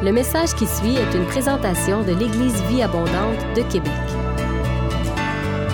Le 0.00 0.12
message 0.12 0.54
qui 0.54 0.64
suit 0.64 0.94
est 0.94 1.12
une 1.12 1.26
présentation 1.26 2.04
de 2.04 2.12
l'Église 2.12 2.62
Vie 2.68 2.82
Abondante 2.82 3.40
de 3.56 3.62
Québec. 3.62 3.92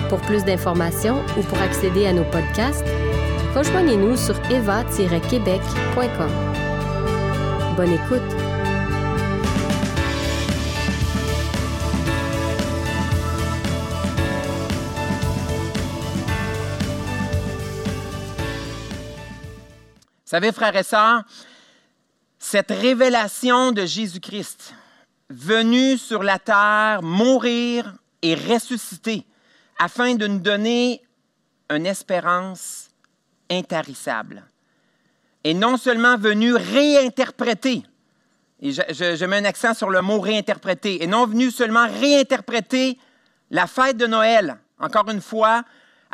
Pour 0.09 0.19
plus 0.21 0.43
d'informations 0.43 1.21
ou 1.37 1.43
pour 1.43 1.59
accéder 1.61 2.07
à 2.07 2.13
nos 2.13 2.23
podcasts, 2.23 2.87
rejoignez-nous 3.53 4.17
sur 4.17 4.35
eva-québec.com. 4.49 6.31
Bonne 7.77 7.93
écoute! 7.93 8.45
Vous 20.25 20.31
savez, 20.31 20.51
frères 20.51 20.75
et 20.75 20.81
sœurs, 20.81 21.21
cette 22.47 22.69
révélation 22.69 23.71
de 23.71 23.87
Jésus-Christ, 23.87 24.75
venu 25.31 25.97
sur 25.97 26.21
la 26.21 26.37
terre, 26.37 26.99
mourir 27.01 27.95
et 28.21 28.35
ressusciter, 28.35 29.25
afin 29.79 30.13
de 30.13 30.27
nous 30.27 30.37
donner 30.37 31.01
une 31.71 31.87
espérance 31.87 32.89
intarissable, 33.49 34.43
est 35.43 35.55
non 35.55 35.75
seulement 35.77 36.17
venu 36.17 36.53
réinterpréter, 36.53 37.81
et 38.61 38.71
je, 38.71 39.25
mets 39.25 39.37
un 39.37 39.45
accent 39.45 39.73
sur 39.73 39.89
le 39.89 40.03
mot 40.03 40.19
réinterpréter, 40.19 41.03
et 41.03 41.07
non 41.07 41.25
venu 41.25 41.49
seulement 41.49 41.87
réinterpréter 41.87 42.99
la 43.49 43.65
fête 43.65 43.97
de 43.97 44.05
Noël, 44.05 44.55
encore 44.79 45.09
une 45.09 45.21
fois, 45.21 45.63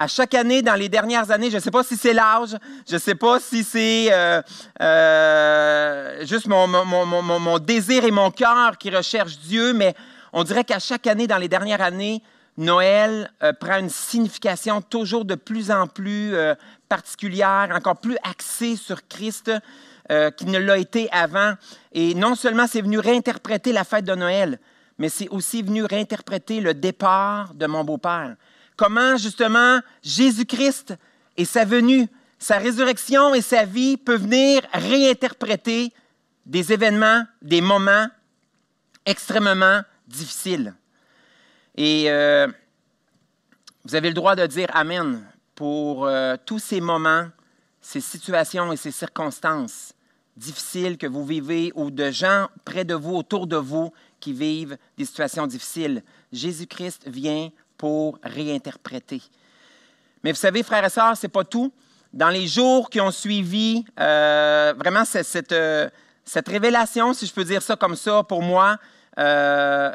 à 0.02 0.08
chaque 0.08 0.34
année, 0.34 0.64
dans 0.64 0.74
les 0.74 0.90
dernières 0.90 1.30
années, 1.30 1.52
je 1.52 1.58
ne 1.58 1.62
sais 1.62 1.70
pas 1.70 1.84
si 1.84 1.96
c'est 1.96 2.14
l'âge, 2.14 2.58
je 2.90 2.96
ne 2.96 3.00
sais 3.00 3.14
pas 3.14 3.40
si 3.40 3.64
c'est 3.64 4.08
euh, 4.12 4.42
euh, 4.82 6.26
juste 6.26 6.48
mon, 6.48 7.60
désir 7.60 8.04
et 8.04 8.10
mon 8.10 8.32
cœur 8.32 8.80
qui 8.80 8.90
recherchent 8.90 9.38
Dieu, 9.38 9.74
mais 9.74 9.94
on 10.34 10.44
dirait 10.44 10.64
qu'à 10.64 10.80
chaque 10.80 11.06
année, 11.06 11.28
dans 11.28 11.38
les 11.38 11.48
dernières 11.48 11.82
années, 11.82 12.24
Noël 12.58 13.32
euh, 13.44 13.54
prend 13.54 13.78
une 13.78 13.92
signification 13.92 14.82
toujours 14.82 15.24
de 15.24 15.36
plus 15.36 15.70
en 15.70 15.86
plus 15.86 16.34
particulière, 16.90 17.70
encore 17.72 17.98
plus 17.98 18.18
axée 18.24 18.78
sur 18.78 19.08
Christ 19.08 19.52
qu'il 20.36 20.50
ne 20.50 20.58
l'a 20.58 20.80
été 20.80 21.10
avant. 21.12 21.54
Et 21.94 22.16
non 22.16 22.34
seulement 22.34 22.66
c'est 22.68 22.82
venu 22.82 22.98
réinterpréter 22.98 23.72
la 23.72 23.84
fête 23.84 24.06
de 24.06 24.16
Noël, 24.16 24.58
mais 24.98 25.10
c'est 25.10 25.30
aussi 25.30 25.62
venu 25.62 25.84
réinterpréter 25.84 26.60
le 26.60 26.74
départ 26.74 27.54
de 27.54 27.68
mon 27.68 27.84
beau-père 27.84 28.36
comment 28.82 29.16
justement 29.16 29.80
Jésus-Christ 30.02 30.96
et 31.38 31.46
sa 31.46 31.66
venue, 31.66 32.08
sa 32.40 32.58
résurrection 32.58 33.36
et 33.36 33.42
sa 33.42 33.64
vie 33.64 33.96
peuvent 33.96 34.24
venir 34.24 34.64
réinterpréter 34.74 35.94
des 36.48 36.74
événements, 36.74 37.24
des 37.44 37.62
moments 37.62 38.08
extrêmement 39.06 39.82
difficiles. 40.08 40.74
Et 41.76 42.06
euh, 42.10 42.48
vous 43.86 43.94
avez 43.94 44.08
le 44.08 44.16
droit 44.16 44.36
de 44.36 44.48
dire 44.48 44.70
Amen 44.74 45.24
pour 45.54 46.08
euh, 46.08 46.36
tous 46.44 46.58
ces 46.58 46.82
moments, 46.82 47.28
ces 47.82 48.02
situations 48.02 48.74
et 48.74 48.78
ces 48.78 48.90
circonstances 48.90 49.94
difficiles 50.36 50.98
que 50.98 51.06
vous 51.06 51.24
vivez 51.24 51.72
ou 51.76 51.92
de 51.92 52.10
gens 52.10 52.48
près 52.66 52.84
de 52.84 52.96
vous, 52.96 53.14
autour 53.14 53.46
de 53.46 53.58
vous, 53.58 53.94
qui 54.20 54.34
vivent 54.34 54.76
des 54.98 55.06
situations 55.06 55.46
difficiles. 55.46 56.04
Jésus-Christ 56.32 57.08
vient 57.08 57.52
pour 57.82 58.20
réinterpréter. 58.22 59.24
Mais 60.24 60.32
vous 60.32 60.38
savez, 60.38 60.62
frères 60.62 60.86
et 60.86 60.90
sœurs, 60.92 61.18
ce 61.18 61.26
n'est 61.26 61.32
pas 61.32 61.44
tout. 61.44 61.74
Dans 62.14 62.30
les 62.30 62.46
jours 62.46 62.92
qui 62.92 63.02
ont 63.02 63.10
suivi, 63.10 63.84
euh, 64.00 64.76
vraiment, 64.78 65.04
cette, 65.04 65.52
euh, 65.52 65.90
cette, 66.24 66.48
révélation, 66.48 67.12
si 67.14 67.26
je 67.26 67.34
peux 67.34 67.44
dire 67.44 67.64
ça 67.64 67.76
comme 67.76 67.96
ça, 67.96 68.22
pour 68.22 68.44
moi, 68.44 68.78
euh, 69.18 69.92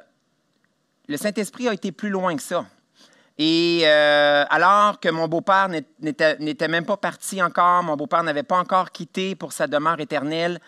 le 1.06 1.16
Saint-Esprit 1.16 1.68
a 1.68 1.74
été 1.74 1.92
plus 1.92 2.08
loin 2.08 2.34
que 2.34 2.42
ça. 2.42 2.66
Et 3.38 3.86
alors 3.86 4.98
que 4.98 5.10
mon 5.10 5.28
beau-père 5.28 5.68
n'était 5.68 6.68
même 6.68 6.86
pas 6.86 6.96
parti 6.96 7.40
encore, 7.40 7.84
mon 7.84 7.94
beau-père 7.94 8.24
n'avait 8.24 8.42
pas 8.42 8.58
encore 8.58 8.90
quitté 8.90 9.36
pour 9.36 9.52
sa 9.52 9.68
demeure 9.68 10.00
éternelle, 10.00 10.58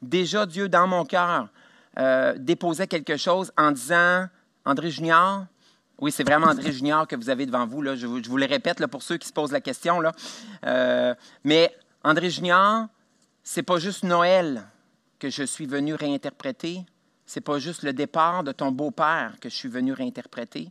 déjà 0.00 0.44
Dieu, 0.46 0.68
dans 0.68 0.86
mon 0.86 1.06
cœur, 1.06 1.48
déposait 2.36 2.86
quelque 2.86 3.16
chose 3.16 3.50
en 3.56 3.72
disant, 3.72 4.26
André 4.66 4.90
Junior, 4.90 5.46
oui, 6.00 6.12
c'est 6.12 6.22
vraiment 6.22 6.46
André 6.46 6.72
Junior 6.72 7.08
que 7.08 7.16
vous 7.16 7.28
avez 7.28 7.44
devant 7.44 7.66
vous. 7.66 7.82
Là. 7.82 7.96
Je, 7.96 8.06
vous, 8.06 8.36
le 8.36 8.46
répète 8.46 8.78
là, 8.78 8.86
pour 8.86 9.02
ceux 9.02 9.16
qui 9.16 9.26
se 9.26 9.32
posent 9.32 9.50
la 9.50 9.60
question. 9.60 10.00
Là. 10.00 10.12
Euh, 10.64 11.14
mais 11.42 11.76
André 12.04 12.30
Junior, 12.30 12.86
c'est 13.42 13.64
pas 13.64 13.78
juste 13.78 14.04
Noël 14.04 14.64
que 15.18 15.28
je 15.28 15.42
suis 15.42 15.66
venu 15.66 15.94
réinterpréter. 15.94 16.84
C'est 17.26 17.40
pas 17.40 17.58
juste 17.58 17.82
le 17.82 17.92
départ 17.92 18.44
de 18.44 18.52
ton 18.52 18.70
beau-père 18.70 19.34
que 19.40 19.48
je 19.48 19.54
suis 19.54 19.68
venu 19.68 19.92
réinterpréter, 19.92 20.70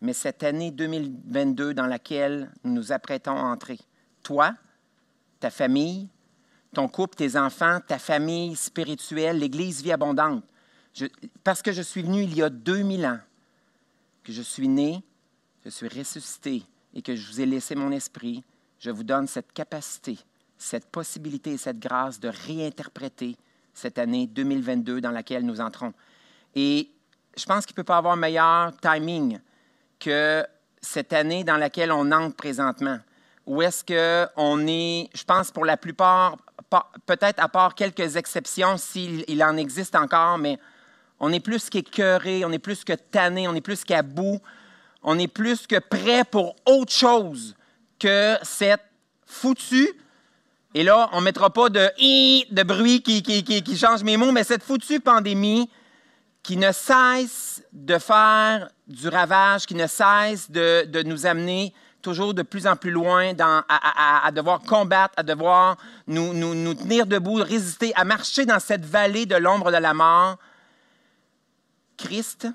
mais 0.00 0.12
cette 0.12 0.42
année 0.42 0.70
2022 0.70 1.74
dans 1.74 1.86
laquelle 1.86 2.50
nous 2.64 2.72
nous 2.72 2.92
apprêtons 2.92 3.36
à 3.36 3.42
entrer. 3.42 3.78
Toi, 4.22 4.54
ta 5.38 5.50
famille, 5.50 6.08
ton 6.74 6.88
couple, 6.88 7.14
tes 7.14 7.36
enfants, 7.36 7.78
ta 7.86 7.98
famille 7.98 8.56
spirituelle, 8.56 9.38
l'Église 9.38 9.82
vie 9.82 9.92
abondante. 9.92 10.42
Parce 11.44 11.62
que 11.62 11.72
je 11.72 11.82
suis 11.82 12.02
venu 12.02 12.22
il 12.22 12.34
y 12.34 12.42
a 12.42 12.48
2000 12.48 13.06
ans 13.06 13.20
que 14.26 14.32
je 14.32 14.42
suis 14.42 14.66
né, 14.66 15.04
je 15.64 15.70
suis 15.70 15.86
ressuscité 15.86 16.64
et 16.92 17.00
que 17.00 17.14
je 17.14 17.30
vous 17.30 17.40
ai 17.40 17.46
laissé 17.46 17.76
mon 17.76 17.92
esprit, 17.92 18.42
je 18.80 18.90
vous 18.90 19.04
donne 19.04 19.28
cette 19.28 19.52
capacité, 19.52 20.18
cette 20.58 20.86
possibilité 20.86 21.52
et 21.52 21.56
cette 21.56 21.78
grâce 21.78 22.18
de 22.18 22.28
réinterpréter 22.28 23.36
cette 23.72 23.98
année 23.98 24.26
2022 24.26 25.00
dans 25.00 25.12
laquelle 25.12 25.46
nous 25.46 25.60
entrons. 25.60 25.94
Et 26.56 26.90
je 27.36 27.46
pense 27.46 27.66
qu'il 27.66 27.74
ne 27.74 27.76
peut 27.76 27.84
pas 27.84 27.98
avoir 27.98 28.16
meilleur 28.16 28.76
timing 28.78 29.38
que 30.00 30.44
cette 30.80 31.12
année 31.12 31.44
dans 31.44 31.56
laquelle 31.56 31.92
on 31.92 32.10
entre 32.10 32.34
présentement. 32.34 32.98
Où 33.46 33.62
est-ce 33.62 33.84
qu'on 33.84 34.66
est, 34.66 35.08
je 35.14 35.22
pense 35.22 35.52
pour 35.52 35.64
la 35.64 35.76
plupart, 35.76 36.36
peut-être 37.06 37.38
à 37.38 37.48
part 37.48 37.76
quelques 37.76 38.16
exceptions 38.16 38.76
s'il 38.76 39.44
en 39.44 39.56
existe 39.56 39.94
encore, 39.94 40.36
mais 40.38 40.58
on 41.20 41.32
est 41.32 41.40
plus 41.40 41.70
qu'écœuré, 41.70 42.44
on 42.44 42.52
est 42.52 42.58
plus 42.58 42.84
que 42.84 42.92
tanné, 42.92 43.48
on 43.48 43.54
est 43.54 43.60
plus 43.60 43.84
qu'à 43.84 44.02
bout, 44.02 44.40
on 45.02 45.18
est 45.18 45.28
plus 45.28 45.66
que 45.66 45.78
prêt 45.78 46.24
pour 46.24 46.56
autre 46.66 46.92
chose 46.92 47.54
que 47.98 48.36
cette 48.42 48.84
foutue. 49.26 49.88
Et 50.74 50.84
là, 50.84 51.08
on 51.12 51.20
ne 51.20 51.24
mettra 51.24 51.50
pas 51.50 51.70
de 51.70 51.90
de 52.52 52.62
bruit 52.62 53.02
qui, 53.02 53.22
qui, 53.22 53.42
qui, 53.42 53.76
change 53.78 54.02
mes 54.02 54.16
mots, 54.16 54.32
mais 54.32 54.44
cette 54.44 54.62
foutue 54.62 55.00
pandémie 55.00 55.70
qui 56.42 56.56
ne 56.56 56.70
cesse 56.70 57.62
de 57.72 57.98
faire 57.98 58.68
du 58.86 59.08
ravage, 59.08 59.66
qui 59.66 59.74
ne 59.74 59.86
cesse 59.86 60.50
de, 60.50 61.02
nous 61.02 61.26
amener 61.26 61.72
toujours 62.02 62.34
de 62.34 62.42
plus 62.42 62.66
en 62.66 62.76
plus 62.76 62.90
loin 62.90 63.32
à, 63.38 64.30
devoir 64.32 64.60
combattre, 64.60 65.14
à 65.16 65.22
devoir 65.22 65.76
nous 66.06 66.74
tenir 66.74 67.06
debout, 67.06 67.36
résister, 67.36 67.92
à 67.96 68.04
marcher 68.04 68.44
dans 68.44 68.60
cette 68.60 68.84
vallée 68.84 69.26
de 69.26 69.34
l'ombre 69.34 69.72
de 69.72 69.78
la 69.78 69.94
mort 69.94 70.36
Christ 71.96 72.48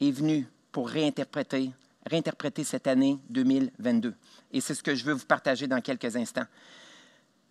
est 0.00 0.10
venu 0.10 0.46
pour 0.72 0.88
réinterpréter, 0.88 1.70
réinterpréter 2.06 2.64
cette 2.64 2.86
année 2.86 3.18
2022. 3.30 4.14
Et 4.52 4.60
c'est 4.60 4.74
ce 4.74 4.82
que 4.82 4.94
je 4.94 5.04
veux 5.04 5.14
vous 5.14 5.26
partager 5.26 5.66
dans 5.66 5.80
quelques 5.80 6.16
instants. 6.16 6.46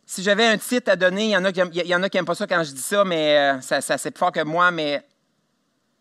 Si 0.05 0.21
j'avais 0.21 0.45
un 0.45 0.57
titre 0.57 0.91
à 0.91 0.95
donner, 0.95 1.25
il 1.25 1.31
y 1.31 1.37
en 1.37 1.45
a 2.03 2.09
qui 2.09 2.17
n'aiment 2.17 2.25
pas 2.25 2.35
ça 2.35 2.45
quand 2.45 2.63
je 2.63 2.71
dis 2.71 2.81
ça, 2.81 3.05
mais 3.05 3.37
euh, 3.37 3.61
ça, 3.61 3.79
ça 3.79 3.97
c'est 3.97 4.11
plus 4.11 4.19
fort 4.19 4.31
que 4.31 4.43
moi, 4.43 4.69
mais 4.69 5.05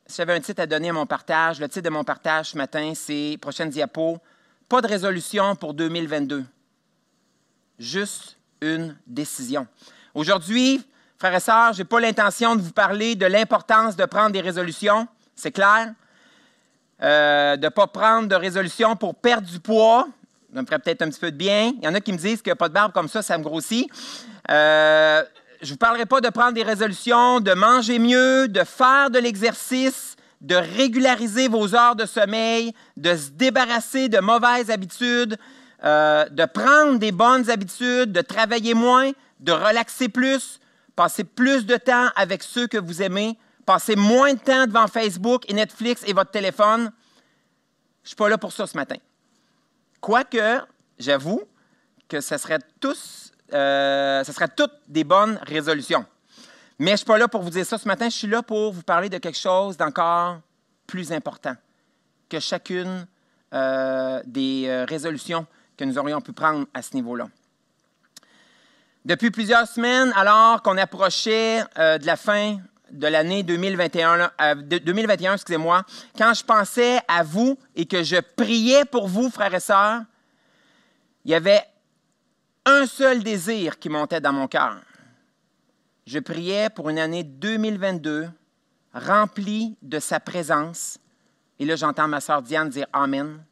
si 0.06 0.16
j'avais 0.16 0.34
un 0.34 0.40
titre 0.40 0.62
à 0.62 0.66
donner 0.66 0.88
à 0.88 0.92
mon 0.92 1.06
partage, 1.06 1.60
le 1.60 1.68
titre 1.68 1.84
de 1.84 1.90
mon 1.90 2.04
partage 2.04 2.50
ce 2.50 2.56
matin, 2.56 2.92
c'est, 2.94 3.38
prochaine 3.40 3.70
diapo, 3.70 4.18
pas 4.68 4.80
de 4.80 4.88
résolution 4.88 5.54
pour 5.54 5.74
2022. 5.74 6.44
Juste 7.78 8.36
une 8.60 8.96
décision. 9.06 9.66
Aujourd'hui, 10.14 10.84
Frères 11.22 11.36
et 11.36 11.38
sœurs, 11.38 11.72
je 11.72 11.78
n'ai 11.78 11.84
pas 11.84 12.00
l'intention 12.00 12.56
de 12.56 12.62
vous 12.62 12.72
parler 12.72 13.14
de 13.14 13.26
l'importance 13.26 13.94
de 13.94 14.04
prendre 14.06 14.30
des 14.30 14.40
résolutions, 14.40 15.06
c'est 15.36 15.52
clair. 15.52 15.92
Euh, 17.00 17.56
de 17.56 17.66
ne 17.66 17.68
pas 17.68 17.86
prendre 17.86 18.26
de 18.26 18.34
résolutions 18.34 18.96
pour 18.96 19.14
perdre 19.14 19.46
du 19.46 19.60
poids, 19.60 20.08
ça 20.52 20.60
me 20.60 20.66
ferait 20.66 20.80
peut-être 20.80 21.02
un 21.02 21.10
petit 21.10 21.20
peu 21.20 21.30
de 21.30 21.36
bien. 21.36 21.74
Il 21.78 21.84
y 21.84 21.86
en 21.86 21.94
a 21.94 22.00
qui 22.00 22.12
me 22.12 22.18
disent 22.18 22.42
a 22.44 22.56
pas 22.56 22.68
de 22.68 22.74
barbe 22.74 22.92
comme 22.92 23.06
ça, 23.06 23.22
ça 23.22 23.38
me 23.38 23.44
grossit. 23.44 23.88
Euh, 24.50 25.22
je 25.60 25.66
ne 25.66 25.70
vous 25.70 25.76
parlerai 25.76 26.06
pas 26.06 26.20
de 26.20 26.28
prendre 26.28 26.54
des 26.54 26.64
résolutions, 26.64 27.38
de 27.38 27.52
manger 27.52 28.00
mieux, 28.00 28.48
de 28.48 28.64
faire 28.64 29.08
de 29.08 29.20
l'exercice, 29.20 30.16
de 30.40 30.56
régulariser 30.56 31.46
vos 31.46 31.76
heures 31.76 31.94
de 31.94 32.04
sommeil, 32.04 32.74
de 32.96 33.14
se 33.14 33.30
débarrasser 33.30 34.08
de 34.08 34.18
mauvaises 34.18 34.72
habitudes, 34.72 35.38
euh, 35.84 36.24
de 36.30 36.44
prendre 36.46 36.98
des 36.98 37.12
bonnes 37.12 37.48
habitudes, 37.48 38.10
de 38.10 38.22
travailler 38.22 38.74
moins, 38.74 39.12
de 39.38 39.52
relaxer 39.52 40.08
plus, 40.08 40.58
Passez 40.96 41.24
plus 41.24 41.66
de 41.66 41.76
temps 41.76 42.08
avec 42.16 42.42
ceux 42.42 42.66
que 42.66 42.78
vous 42.78 43.02
aimez. 43.02 43.38
Passez 43.64 43.96
moins 43.96 44.34
de 44.34 44.38
temps 44.38 44.66
devant 44.66 44.86
Facebook 44.86 45.48
et 45.48 45.54
Netflix 45.54 46.02
et 46.06 46.12
votre 46.12 46.30
téléphone. 46.30 46.92
Je 48.02 48.06
ne 48.06 48.08
suis 48.08 48.16
pas 48.16 48.28
là 48.28 48.38
pour 48.38 48.52
ça 48.52 48.66
ce 48.66 48.76
matin. 48.76 48.96
Quoique, 50.00 50.60
j'avoue 50.98 51.42
que 52.08 52.20
ce 52.20 52.36
serait 52.36 52.58
tous, 52.80 53.32
euh, 53.52 54.24
toutes 54.56 54.74
des 54.88 55.04
bonnes 55.04 55.38
résolutions. 55.42 56.04
Mais 56.78 56.88
je 56.88 56.92
ne 56.92 56.96
suis 56.96 57.06
pas 57.06 57.18
là 57.18 57.28
pour 57.28 57.42
vous 57.42 57.50
dire 57.50 57.64
ça 57.64 57.78
ce 57.78 57.86
matin, 57.86 58.08
je 58.08 58.16
suis 58.16 58.26
là 58.26 58.42
pour 58.42 58.72
vous 58.72 58.82
parler 58.82 59.08
de 59.08 59.18
quelque 59.18 59.38
chose 59.38 59.76
d'encore 59.76 60.40
plus 60.86 61.12
important 61.12 61.54
que 62.28 62.40
chacune 62.40 63.06
euh, 63.54 64.20
des 64.26 64.64
euh, 64.66 64.84
résolutions 64.84 65.46
que 65.76 65.84
nous 65.84 65.96
aurions 65.98 66.20
pu 66.20 66.32
prendre 66.32 66.66
à 66.74 66.82
ce 66.82 66.94
niveau-là. 66.94 67.28
Depuis 69.04 69.32
plusieurs 69.32 69.66
semaines, 69.66 70.12
alors 70.14 70.62
qu'on 70.62 70.78
approchait 70.78 71.64
euh, 71.76 71.98
de 71.98 72.06
la 72.06 72.16
fin 72.16 72.58
de 72.90 73.06
l'année 73.08 73.42
2021, 73.42 74.30
2021 74.62 75.34
excusez-moi, 75.34 75.82
quand 76.16 76.34
je 76.34 76.44
pensais 76.44 77.00
à 77.08 77.22
vous 77.22 77.58
et 77.74 77.86
que 77.86 78.04
je 78.04 78.16
priais 78.36 78.84
pour 78.84 79.08
vous, 79.08 79.30
frères 79.30 79.54
et 79.54 79.60
sœurs, 79.60 80.02
il 81.24 81.30
y 81.30 81.34
avait 81.34 81.62
un 82.64 82.86
seul 82.86 83.24
désir 83.24 83.78
qui 83.78 83.88
montait 83.88 84.20
dans 84.20 84.32
mon 84.32 84.46
cœur. 84.46 84.76
Je 86.06 86.18
priais 86.18 86.70
pour 86.70 86.90
une 86.90 86.98
année 86.98 87.24
2022 87.24 88.28
remplie 88.94 89.76
de 89.82 89.98
sa 89.98 90.20
présence. 90.20 90.98
Et 91.58 91.64
là, 91.64 91.76
j'entends 91.76 92.08
ma 92.08 92.20
sœur 92.20 92.42
Diane 92.42 92.68
dire 92.68 92.86
Amen. 92.92 93.42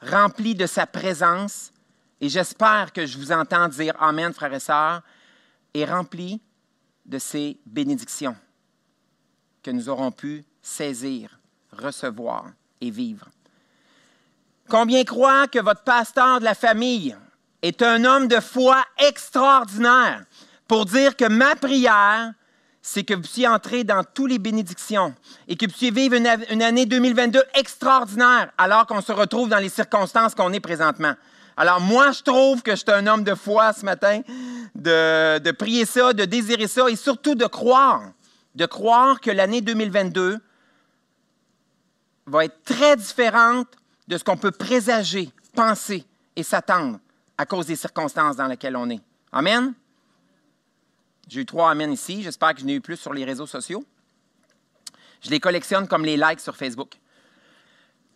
Remplie 0.00 0.54
de 0.54 0.66
sa 0.66 0.86
présence. 0.86 1.72
Et 2.20 2.28
j'espère 2.28 2.92
que 2.92 3.06
je 3.06 3.16
vous 3.18 3.32
entends 3.32 3.68
dire 3.68 3.94
Amen, 4.00 4.32
frères 4.32 4.54
et 4.54 4.60
sœurs. 4.60 5.02
Et 5.74 5.84
remplie 5.84 6.40
de 7.04 7.18
ses 7.18 7.58
bénédictions 7.66 8.36
que 9.62 9.70
nous 9.70 9.88
aurons 9.88 10.10
pu 10.10 10.44
saisir, 10.62 11.38
recevoir 11.72 12.46
et 12.80 12.90
vivre. 12.90 13.28
Combien 14.68 15.04
croient 15.04 15.48
que 15.48 15.58
votre 15.58 15.82
pasteur 15.82 16.40
de 16.40 16.44
la 16.44 16.54
famille 16.54 17.16
est 17.62 17.82
un 17.82 18.04
homme 18.04 18.28
de 18.28 18.40
foi 18.40 18.84
extraordinaire 18.98 20.24
pour 20.66 20.84
dire 20.84 21.16
que 21.16 21.24
ma 21.24 21.56
prière, 21.56 22.32
c'est 22.82 23.02
que 23.02 23.14
vous 23.14 23.22
puissiez 23.22 23.48
entrer 23.48 23.84
dans 23.84 24.04
toutes 24.04 24.30
les 24.30 24.38
bénédictions 24.38 25.14
et 25.48 25.56
que 25.56 25.66
vous 25.66 25.72
puissiez 25.72 25.90
vivre 25.90 26.16
une, 26.16 26.62
année 26.62 26.86
2022 26.86 27.42
extraordinaire 27.54 28.50
alors 28.58 28.86
qu'on 28.86 29.00
se 29.00 29.12
retrouve 29.12 29.48
dans 29.48 29.58
les 29.58 29.68
circonstances 29.68 30.34
qu'on 30.34 30.52
est 30.52 30.60
présentement. 30.60 31.14
Alors 31.60 31.80
moi, 31.80 32.12
je 32.12 32.22
trouve 32.22 32.62
que 32.62 32.70
je 32.70 32.76
suis 32.76 32.90
un 32.92 33.04
homme 33.08 33.24
de 33.24 33.34
foi 33.34 33.72
ce 33.72 33.84
matin, 33.84 34.22
de, 34.76 35.50
prier 35.50 35.86
ça, 35.86 36.12
de 36.12 36.24
désirer 36.24 36.68
ça 36.68 36.88
et 36.88 36.94
surtout 36.94 37.34
de 37.34 37.46
croire, 37.46 38.12
de 38.54 38.64
croire 38.64 39.20
que 39.20 39.32
l'année 39.32 39.60
2022 39.60 40.38
va 42.26 42.44
être 42.44 42.62
très 42.62 42.94
différente 42.94 43.66
de 44.06 44.16
ce 44.16 44.22
qu'on 44.22 44.36
peut 44.36 44.52
présager, 44.52 45.32
penser 45.52 46.06
et 46.36 46.44
s'attendre 46.44 47.00
à 47.36 47.44
cause 47.44 47.66
des 47.66 47.74
circonstances 47.74 48.36
dans 48.36 48.46
lesquelles 48.46 48.76
on 48.76 48.88
est. 48.88 49.00
Amen? 49.32 49.74
J'ai 51.26 51.40
eu 51.40 51.46
trois 51.46 51.72
Amen 51.72 51.92
ici. 51.92 52.22
J'espère 52.22 52.54
que 52.54 52.60
je 52.60 52.66
n'ai 52.66 52.74
eu 52.74 52.80
plus 52.80 52.96
sur 52.96 53.12
les 53.12 53.24
réseaux 53.24 53.46
sociaux. 53.46 53.84
Je 55.22 55.30
les 55.30 55.40
collectionne 55.40 55.88
comme 55.88 56.04
les 56.04 56.16
likes 56.16 56.40
sur 56.40 56.56
Facebook. 56.56 57.00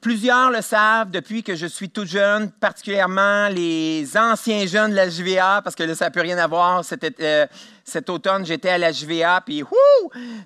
Plusieurs 0.02 0.50
le 0.50 0.62
savent 0.62 1.12
depuis 1.12 1.44
que 1.44 1.54
je 1.54 1.64
suis 1.64 1.88
tout 1.88 2.04
jeune, 2.04 2.50
particulièrement 2.50 3.46
les 3.46 4.16
anciens 4.16 4.66
jeunes 4.66 4.90
de 4.90 4.96
la 4.96 5.08
JVA, 5.08 5.62
parce 5.62 5.76
que 5.76 5.84
là, 5.84 5.94
ça 5.94 6.06
n'a 6.06 6.10
plus 6.10 6.22
rien 6.22 6.36
à 6.38 6.48
voir. 6.48 6.82
Euh, 7.20 7.46
cet 7.84 8.10
automne, 8.10 8.44
j'étais 8.44 8.70
à 8.70 8.78
la 8.78 8.90
JVA, 8.90 9.40
puis 9.46 9.62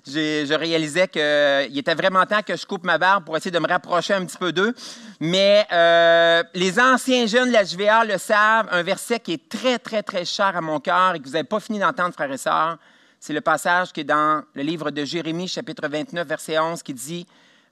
je 0.05 0.53
réalisais 0.53 1.07
qu'il 1.07 1.23
euh, 1.23 1.67
était 1.73 1.95
vraiment 1.95 2.23
temps 2.27 2.43
que 2.43 2.55
je 2.55 2.67
coupe 2.67 2.83
ma 2.83 2.99
barbe 2.99 3.25
pour 3.25 3.35
essayer 3.35 3.49
de 3.49 3.57
me 3.57 3.67
rapprocher 3.67 4.13
un 4.13 4.23
petit 4.25 4.37
peu 4.37 4.51
d'eux. 4.51 4.75
Mais 5.19 5.65
euh, 5.71 6.43
les 6.53 6.79
anciens 6.79 7.25
jeunes 7.25 7.47
de 7.47 7.53
la 7.53 7.63
JVA 7.63 8.05
le 8.05 8.19
savent, 8.19 8.67
un 8.71 8.83
verset 8.83 9.19
qui 9.19 9.33
est 9.33 9.49
très, 9.49 9.79
très, 9.79 10.03
très 10.03 10.23
cher 10.23 10.55
à 10.55 10.61
mon 10.61 10.79
cœur 10.79 11.15
et 11.15 11.19
que 11.19 11.25
vous 11.25 11.31
n'avez 11.31 11.45
pas 11.45 11.59
fini 11.59 11.79
d'entendre, 11.79 12.13
frères 12.13 12.31
et 12.31 12.37
sœurs, 12.37 12.77
c'est 13.19 13.33
le 13.33 13.41
passage 13.41 13.91
qui 13.91 14.01
est 14.01 14.03
dans 14.03 14.43
le 14.53 14.61
livre 14.61 14.91
de 14.91 15.03
Jérémie, 15.03 15.47
chapitre 15.47 15.87
29, 15.87 16.27
verset 16.27 16.59
11, 16.59 16.83
qui 16.83 16.93
dit 16.93 17.25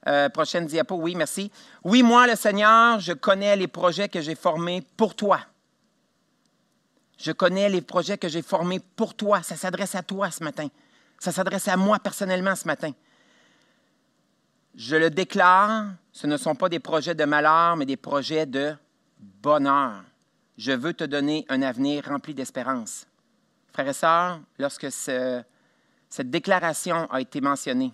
euh, 0.06 0.28
prochaine 0.28 0.66
diapo, 0.66 0.96
oui, 0.96 1.14
merci. 1.14 1.50
Oui, 1.82 2.02
moi, 2.02 2.26
le 2.26 2.36
Seigneur, 2.36 3.00
je 3.00 3.12
connais 3.12 3.56
les 3.56 3.66
projets 3.66 4.08
que 4.08 4.20
j'ai 4.20 4.34
formés 4.34 4.82
pour 4.96 5.14
toi. 5.14 5.40
Je 7.18 7.32
connais 7.32 7.68
les 7.68 7.80
projets 7.80 8.18
que 8.18 8.28
j'ai 8.28 8.42
formés 8.42 8.80
pour 8.80 9.14
toi. 9.14 9.42
Ça 9.42 9.56
s'adresse 9.56 9.94
à 9.94 10.02
toi 10.02 10.30
ce 10.30 10.44
matin. 10.44 10.68
Ça 11.18 11.32
s'adresse 11.32 11.66
à 11.68 11.76
moi 11.76 11.98
personnellement 11.98 12.54
ce 12.54 12.66
matin. 12.66 12.92
Je 14.74 14.96
le 14.96 15.08
déclare, 15.08 15.86
ce 16.12 16.26
ne 16.26 16.36
sont 16.36 16.54
pas 16.54 16.68
des 16.68 16.80
projets 16.80 17.14
de 17.14 17.24
malheur, 17.24 17.76
mais 17.76 17.86
des 17.86 17.96
projets 17.96 18.44
de 18.44 18.74
bonheur. 19.18 20.04
Je 20.58 20.72
veux 20.72 20.92
te 20.92 21.04
donner 21.04 21.46
un 21.48 21.62
avenir 21.62 22.04
rempli 22.06 22.34
d'espérance. 22.34 23.06
Frères 23.72 23.88
et 23.88 23.92
sœurs, 23.94 24.40
lorsque 24.58 24.90
cette 24.90 26.30
déclaration 26.30 27.10
a 27.10 27.20
été 27.20 27.40
mentionnée, 27.40 27.92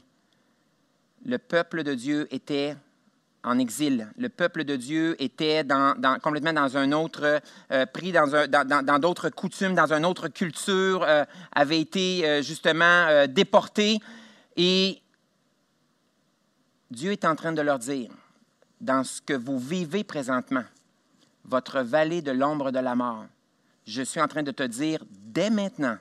le 1.25 1.39
peuple 1.39 1.83
de 1.83 1.95
Dieu 1.95 2.27
était 2.31 2.77
en 3.45 3.59
exil. 3.59 4.09
Le 4.17 4.29
peuple 4.29 4.65
de 4.65 4.77
Dieu 4.77 5.21
était 5.21 5.65
complètement 6.23 6.53
dans 6.53 6.77
un 6.77 6.93
autre, 6.93 7.41
euh, 7.73 7.87
pris 7.87 8.13
dans, 8.13 8.99
d'autres 9.01 9.31
coutumes, 9.31 9.75
dans 9.75 9.93
une 9.93 10.05
autre 10.05 10.29
culture, 10.29 11.03
euh, 11.03 11.25
avait 11.53 11.81
été 11.81 12.27
euh, 12.27 12.43
justement 12.43 13.27
déporté. 13.27 13.99
Et 14.57 15.01
Dieu 16.91 17.13
est 17.13 17.25
en 17.25 17.35
train 17.35 17.53
de 17.53 17.63
leur 17.63 17.79
dire, 17.79 18.11
dans 18.81 19.03
ce 19.03 19.21
que 19.21 19.35
vous 19.35 19.59
vivez 19.59 20.05
présentement, 20.05 20.65
votre 21.45 21.81
vallée 21.81 22.23
de 22.23 22.31
l'ombre 22.31 22.71
de 22.71 22.79
la 22.79 22.95
mort, 22.95 23.27
je 23.87 24.03
suis 24.03 24.21
en 24.21 24.29
train 24.29 24.45
de 24.45 24.53
te 24.53 24.63
dire 24.63 25.05
dès 25.11 25.51
maintenant 25.51 25.99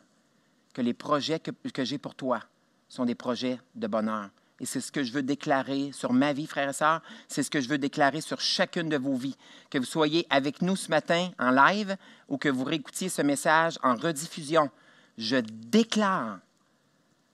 que 0.73 0.81
les 0.81 0.93
projets 0.93 1.39
que 1.39 1.83
j'ai 1.83 1.97
pour 1.97 2.13
toi 2.13 2.41
sont 2.87 3.05
des 3.05 3.15
projets 3.15 3.59
de 3.73 3.87
bonheur 3.87 4.29
et 4.61 4.65
c'est 4.65 4.79
ce 4.79 4.91
que 4.91 5.03
je 5.03 5.11
veux 5.11 5.23
déclarer 5.23 5.91
sur 5.91 6.13
ma 6.13 6.33
vie, 6.33 6.45
frères 6.45 6.69
et 6.69 6.73
sœurs. 6.73 7.01
C'est 7.27 7.41
ce 7.41 7.49
que 7.49 7.59
je 7.59 7.67
veux 7.67 7.79
déclarer 7.79 8.21
sur 8.21 8.39
chacune 8.39 8.89
de 8.89 8.97
vos 8.97 9.15
vies. 9.15 9.35
Que 9.71 9.79
vous 9.79 9.85
soyez 9.85 10.27
avec 10.29 10.61
nous 10.61 10.75
ce 10.75 10.89
matin 10.89 11.31
en 11.39 11.49
live 11.49 11.97
ou 12.29 12.37
que 12.37 12.47
vous 12.47 12.63
réécoutiez 12.63 13.09
ce 13.09 13.23
message 13.23 13.79
en 13.81 13.95
rediffusion. 13.95 14.69
Je 15.17 15.37
déclare 15.37 16.37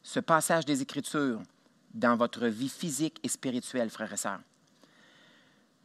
ce 0.03 0.21
passage 0.21 0.63
des 0.63 0.81
Écritures 0.81 1.41
dans 1.93 2.15
votre 2.15 2.47
vie 2.47 2.69
physique 2.69 3.19
et 3.23 3.27
spirituelle, 3.27 3.89
frères 3.89 4.13
et 4.13 4.17
sœurs. 4.17 4.39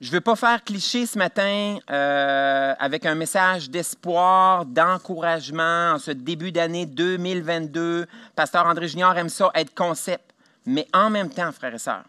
Je 0.01 0.09
ne 0.09 0.15
veux 0.15 0.21
pas 0.21 0.37
faire 0.37 0.63
cliché 0.63 1.07
ce 1.07 1.19
matin 1.19 1.79
euh, 1.91 2.75
avec 2.79 3.05
un 3.05 3.17
message 3.17 3.69
d'espoir, 3.69 4.65
d'encouragement 4.65 5.93
en 5.95 5.99
ce 5.99 6.13
début 6.13 6.53
d'année 6.53 6.87
2022. 6.87 8.07
Pasteur 8.37 8.67
André 8.67 8.87
Junior 8.89 9.17
aime 9.17 9.29
ça 9.29 9.51
être 9.55 9.75
concept. 9.75 10.32
Mais 10.67 10.87
en 10.93 11.11
même 11.11 11.31
temps, 11.31 11.51
frères 11.53 11.75
et 11.75 11.79
sœurs, 11.79 12.05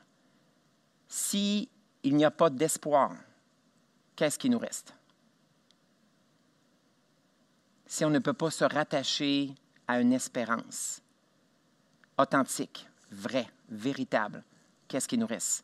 s'il 1.08 1.68
n'y 2.04 2.26
a 2.26 2.32
pas 2.32 2.50
d'espoir, 2.50 3.12
qu'est-ce 4.16 4.38
qui 4.38 4.50
nous 4.50 4.60
reste? 4.60 4.94
Si 7.86 8.04
on 8.06 8.10
ne 8.10 8.20
peut 8.20 8.34
pas 8.34 8.52
se 8.52 8.64
rattacher 8.64 9.54
à 9.88 10.00
une 10.00 10.14
espérance 10.14 11.02
authentique, 12.18 12.88
vraie, 13.12 13.48
véritable, 13.70 14.44
qu'est-ce 14.88 15.08
qui 15.08 15.18
nous 15.18 15.28
reste? 15.28 15.64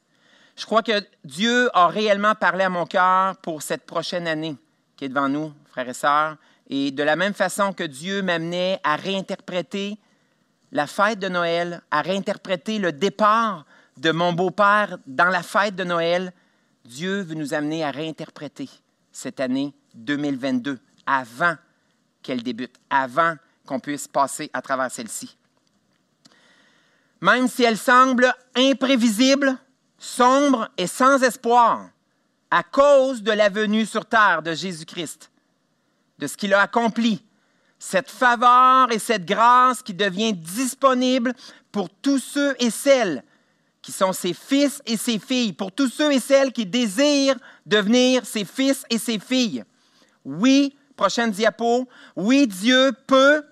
Je 0.55 0.65
crois 0.65 0.83
que 0.83 1.01
Dieu 1.23 1.69
a 1.75 1.87
réellement 1.87 2.35
parlé 2.35 2.65
à 2.65 2.69
mon 2.69 2.85
cœur 2.85 3.37
pour 3.37 3.61
cette 3.61 3.85
prochaine 3.85 4.27
année 4.27 4.57
qui 4.99 5.05
est 5.05 5.09
devant 5.09 5.29
nous, 5.29 5.53
frères 5.69 5.87
et 5.87 5.93
sœurs. 5.93 6.35
Et 6.67 6.91
de 6.91 7.01
la 7.01 7.15
même 7.15 7.33
façon 7.33 7.71
que 7.71 7.85
Dieu 7.85 8.21
m'amenait 8.21 8.81
à 8.83 8.97
réinterpréter 8.97 9.97
la 10.71 10.87
fête 10.87 11.19
de 11.19 11.29
Noël, 11.29 11.81
à 11.91 12.01
réinterpréter 12.01 12.79
le 12.79 12.91
départ 12.91 13.65
de 13.97 14.11
mon 14.11 14.33
beau-père 14.33 14.97
dans 15.07 15.29
la 15.29 15.43
fête 15.43 15.75
de 15.75 15.83
Noël, 15.83 16.33
Dieu 16.85 17.21
veut 17.21 17.35
nous 17.35 17.53
amener 17.53 17.83
à 17.83 17.91
réinterpréter 17.91 18.69
cette 19.11 19.39
année 19.39 19.73
2022 19.95 20.79
avant 21.05 21.55
qu'elle 22.21 22.43
débute, 22.43 22.75
avant 22.89 23.35
qu'on 23.65 23.79
puisse 23.79 24.07
passer 24.07 24.49
à 24.53 24.61
travers 24.61 24.91
celle-ci. 24.91 25.35
Même 27.21 27.47
si 27.47 27.63
elle 27.63 27.77
semble 27.77 28.33
imprévisible, 28.55 29.57
sombre 29.97 30.69
et 30.77 30.87
sans 30.87 31.21
espoir, 31.23 31.89
à 32.49 32.63
cause 32.63 33.21
de 33.21 33.31
la 33.31 33.49
venue 33.49 33.85
sur 33.85 34.05
terre 34.05 34.41
de 34.41 34.53
Jésus-Christ, 34.53 35.29
de 36.17 36.27
ce 36.27 36.37
qu'il 36.37 36.53
a 36.53 36.61
accompli, 36.61 37.23
cette 37.79 38.11
faveur 38.11 38.91
et 38.91 38.99
cette 38.99 39.25
grâce 39.25 39.81
qui 39.81 39.93
devient 39.93 40.33
disponible 40.33 41.33
pour 41.71 41.89
tous 41.89 42.19
ceux 42.19 42.55
et 42.59 42.69
celles 42.69 43.23
qui 43.81 43.93
sont 43.93 44.11
ses 44.11 44.33
fils 44.33 44.81
et 44.85 44.97
ses 44.97 45.17
filles, 45.17 45.53
pour 45.53 45.71
tous 45.71 45.87
ceux 45.87 46.11
et 46.11 46.19
celles 46.19 46.51
qui 46.51 46.65
désirent 46.65 47.39
devenir 47.65 48.25
ses 48.25 48.43
fils 48.43 48.83
et 48.89 48.97
ses 48.97 49.17
filles. 49.17 49.63
Oui, 50.25 50.75
prochaine 50.97 51.31
diapo, 51.31 51.87
oui, 52.17 52.45
Dieu 52.45 52.91
peut 53.07 53.43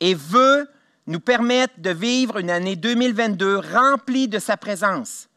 et 0.00 0.14
veut 0.14 0.66
nous 1.06 1.20
permettre 1.20 1.74
de 1.78 1.90
vivre 1.90 2.38
une 2.38 2.50
année 2.50 2.76
2022 2.76 3.58
remplie 3.58 4.26
de 4.26 4.38
sa 4.38 4.56
présence, 4.56 5.28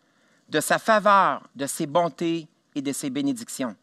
de 0.48 0.62
sa 0.62 0.79
faveur, 0.79 1.48
de 1.56 1.68
ses 1.68 1.86
bontés 1.86 2.48
et 2.74 2.82
de 2.82 2.91
ses 2.94 3.10
bénédictions. 3.10 3.75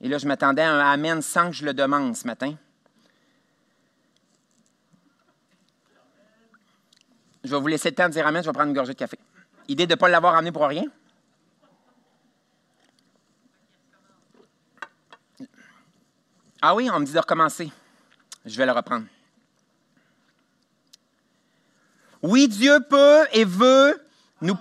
Et 0.00 0.08
là, 0.08 0.18
je 0.18 0.26
m'attendais 0.26 0.62
à 0.62 0.72
un 0.72 0.92
Amen 0.92 1.22
sans 1.22 1.50
que 1.50 1.56
je 1.56 1.64
le 1.64 1.74
demande 1.74 2.16
ce 2.16 2.26
matin. 2.26 2.54
je 7.48 7.54
vais 7.54 7.60
vous 7.60 7.66
laisser 7.66 7.90
le 7.90 7.94
temps 7.94 8.08
de 8.08 8.12
dire 8.12 8.26
Amen, 8.26 8.42
je 8.42 8.48
vais 8.48 8.52
prendre 8.52 8.68
une 8.68 8.74
gorgée 8.74 8.92
de 8.92 8.98
café. 8.98 9.18
Idée 9.68 9.86
de 9.86 9.94
ne 9.94 9.98
pas 9.98 10.08
l'avoir 10.08 10.34
amené 10.34 10.52
pour 10.52 10.66
rien? 10.66 10.84
Ah 16.60 16.74
oui, 16.74 16.90
on 16.92 17.00
me 17.00 17.06
dit 17.06 17.12
de 17.12 17.18
recommencer. 17.18 17.72
Je 18.44 18.56
vais 18.56 18.66
le 18.66 18.72
reprendre. 18.72 19.06
Oui, 22.20 22.48
Dieu 22.48 22.78
peut 22.88 23.26
et 23.32 23.44
veut 23.44 24.02
nous. 24.40 24.56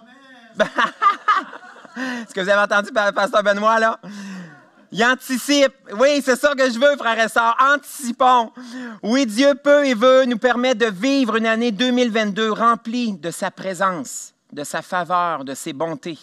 Est-ce 0.60 2.34
que 2.34 2.42
vous 2.42 2.50
avez 2.50 2.62
entendu 2.62 2.92
Pasteur 2.92 3.42
Benoît, 3.42 3.80
là? 3.80 4.00
Il 4.92 5.04
anticipe. 5.04 5.74
Oui, 6.00 6.22
c'est 6.24 6.36
ça 6.36 6.56
que 6.56 6.70
je 6.70 6.80
veux, 6.80 6.96
frères 6.98 7.20
et 7.20 7.30
sœurs. 7.30 7.58
Anticipons. 7.60 8.52
Oui, 9.04 9.26
Dieu 9.26 9.54
peut 9.56 9.86
et 9.86 9.94
veut 9.94 10.26
nous 10.26 10.38
permettre 10.38 10.80
de 10.80 10.92
vivre 10.92 11.36
une 11.36 11.46
année 11.46 11.72
2022 11.72 12.52
remplie 12.52 13.14
de 13.14 13.32
sa 13.32 13.52
présence, 13.52 14.34
de 14.52 14.64
sa 14.64 14.82
faveur, 14.82 15.44
de 15.44 15.54
ses 15.54 15.74
bontés 15.74 16.20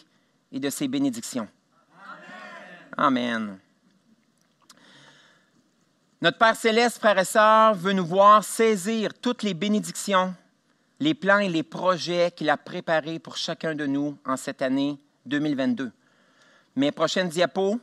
et 0.51 0.61
de 0.61 0.71
ses 0.71 0.89
bénédictions. 0.89 1.49
Amen. 2.97 3.59
Notre 6.23 6.39
Père 6.39 6.57
céleste, 6.57 6.99
frères 6.99 7.19
et 7.19 7.25
sœurs, 7.25 7.75
veut 7.75 7.93
nous 7.93 8.07
voir 8.07 8.45
saisir 8.45 9.13
toutes 9.13 9.43
les 9.43 9.53
bénédictions, 9.53 10.35
les 10.99 11.13
plans 11.13 11.41
et 11.41 11.51
les 11.51 11.63
projets 11.63 12.33
qu'il 12.35 12.49
a 12.49 12.57
préparés 12.57 13.19
pour 13.19 13.37
chacun 13.37 13.75
de 13.75 13.85
nous 13.85 14.17
en 14.25 14.39
cette 14.39 14.63
année 14.63 14.99
2022. 15.27 15.93
Mes 16.77 16.93
prochaines 16.93 17.29
diapos, 17.29 17.79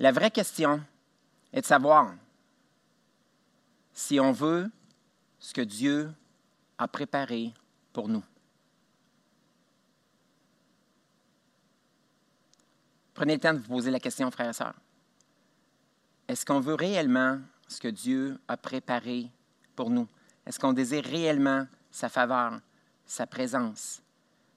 la 0.00 0.12
vraie 0.12 0.30
question 0.30 0.82
est 1.52 1.60
de 1.60 1.66
savoir 1.66 2.14
si 3.92 4.18
on 4.18 4.32
veut 4.32 4.70
ce 5.38 5.52
que 5.52 5.60
Dieu 5.60 6.10
a 6.78 6.88
préparé 6.88 7.52
pour 7.92 8.08
nous. 8.08 8.24
Prenez 13.12 13.34
le 13.34 13.40
temps 13.40 13.52
de 13.52 13.58
vous 13.58 13.68
poser 13.68 13.90
la 13.90 14.00
question, 14.00 14.30
frères 14.30 14.48
et 14.48 14.54
sœurs. 14.54 14.74
Est-ce 16.26 16.46
qu'on 16.46 16.60
veut 16.60 16.74
réellement 16.74 17.38
ce 17.68 17.78
que 17.78 17.88
Dieu 17.88 18.40
a 18.48 18.56
préparé 18.56 19.28
pour 19.76 19.90
nous? 19.90 20.08
Est-ce 20.46 20.58
qu'on 20.58 20.72
désire 20.72 21.04
réellement 21.04 21.66
sa 21.90 22.08
faveur, 22.08 22.58
sa 23.04 23.26
présence? 23.26 24.00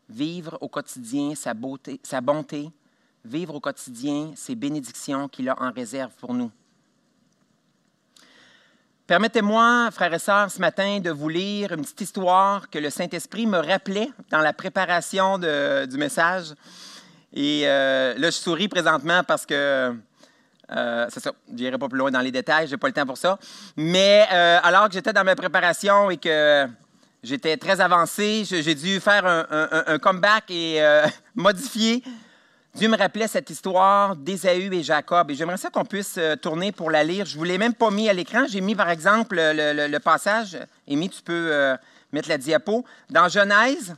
Vivre 0.07 0.57
au 0.61 0.69
quotidien 0.69 1.35
sa, 1.35 1.53
beauté, 1.53 1.99
sa 2.03 2.21
bonté, 2.21 2.71
vivre 3.25 3.55
au 3.55 3.59
quotidien 3.59 4.31
ses 4.35 4.55
bénédictions 4.55 5.27
qu'il 5.27 5.49
a 5.49 5.55
en 5.61 5.71
réserve 5.71 6.11
pour 6.19 6.33
nous. 6.33 6.51
Permettez-moi, 9.05 9.89
frères 9.91 10.13
et 10.13 10.19
sœurs, 10.19 10.49
ce 10.49 10.59
matin 10.59 10.99
de 10.99 11.11
vous 11.11 11.27
lire 11.27 11.73
une 11.73 11.81
petite 11.81 12.01
histoire 12.01 12.69
que 12.69 12.79
le 12.79 12.89
Saint-Esprit 12.89 13.45
me 13.45 13.57
rappelait 13.57 14.09
dans 14.29 14.39
la 14.39 14.53
préparation 14.53 15.37
du 15.37 15.97
message. 15.97 16.53
Et 17.33 17.63
euh, 17.65 18.13
là, 18.17 18.27
je 18.27 18.35
souris 18.35 18.69
présentement 18.69 19.23
parce 19.23 19.45
que 19.45 19.93
euh, 20.71 21.05
c'est 21.09 21.19
ça, 21.19 21.31
je 21.49 21.53
n'irai 21.53 21.77
pas 21.77 21.89
plus 21.89 21.97
loin 21.97 22.11
dans 22.11 22.21
les 22.21 22.31
détails, 22.31 22.67
je 22.67 22.71
n'ai 22.71 22.77
pas 22.77 22.87
le 22.87 22.93
temps 22.93 23.05
pour 23.05 23.17
ça. 23.17 23.37
Mais 23.75 24.25
euh, 24.31 24.59
alors 24.63 24.87
que 24.87 24.93
j'étais 24.93 25.11
dans 25.11 25.25
ma 25.25 25.35
préparation 25.35 26.09
et 26.09 26.17
que 26.17 26.65
j'étais 27.23 27.57
très 27.57 27.81
avancé, 27.81 28.45
j'ai 28.45 28.75
dû 28.75 29.01
faire 29.01 29.25
un, 29.25 29.99
comeback 29.99 30.45
et 30.49 30.81
modifier. 31.35 32.03
Dieu 32.75 32.89
me 32.89 32.97
rappelait 32.97 33.27
cette 33.27 33.49
histoire 33.49 34.15
d'Ésaü 34.15 34.73
et 34.73 34.83
Jacob. 34.83 35.29
Et 35.29 35.35
j'aimerais 35.35 35.57
ça 35.57 35.69
qu'on 35.69 35.85
puisse 35.85 36.19
tourner 36.41 36.71
pour 36.71 36.89
la 36.89 37.03
lire. 37.03 37.25
Je 37.25 37.35
ne 37.35 37.37
vous 37.37 37.43
l'ai 37.43 37.57
même 37.59 37.75
pas 37.75 37.91
mis 37.91 38.09
à 38.09 38.13
l'écran. 38.13 38.45
J'ai 38.47 38.61
mis, 38.61 38.73
par 38.73 38.89
exemple, 38.89 39.35
le, 39.35 39.87
le 39.87 39.99
passage. 39.99 40.57
Amy, 40.89 41.09
tu 41.09 41.21
peux 41.21 41.75
mettre 42.11 42.29
la 42.29 42.37
diapo. 42.37 42.83
Dans 43.09 43.27
Genèse, 43.27 43.95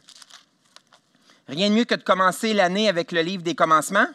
rien 1.47 1.69
de 1.69 1.75
mieux 1.75 1.85
que 1.85 1.95
de 1.95 2.03
commencer 2.03 2.53
l'année 2.53 2.89
avec 2.89 3.11
le 3.11 3.21
livre 3.21 3.43
des 3.43 3.55
commencements. 3.55 4.07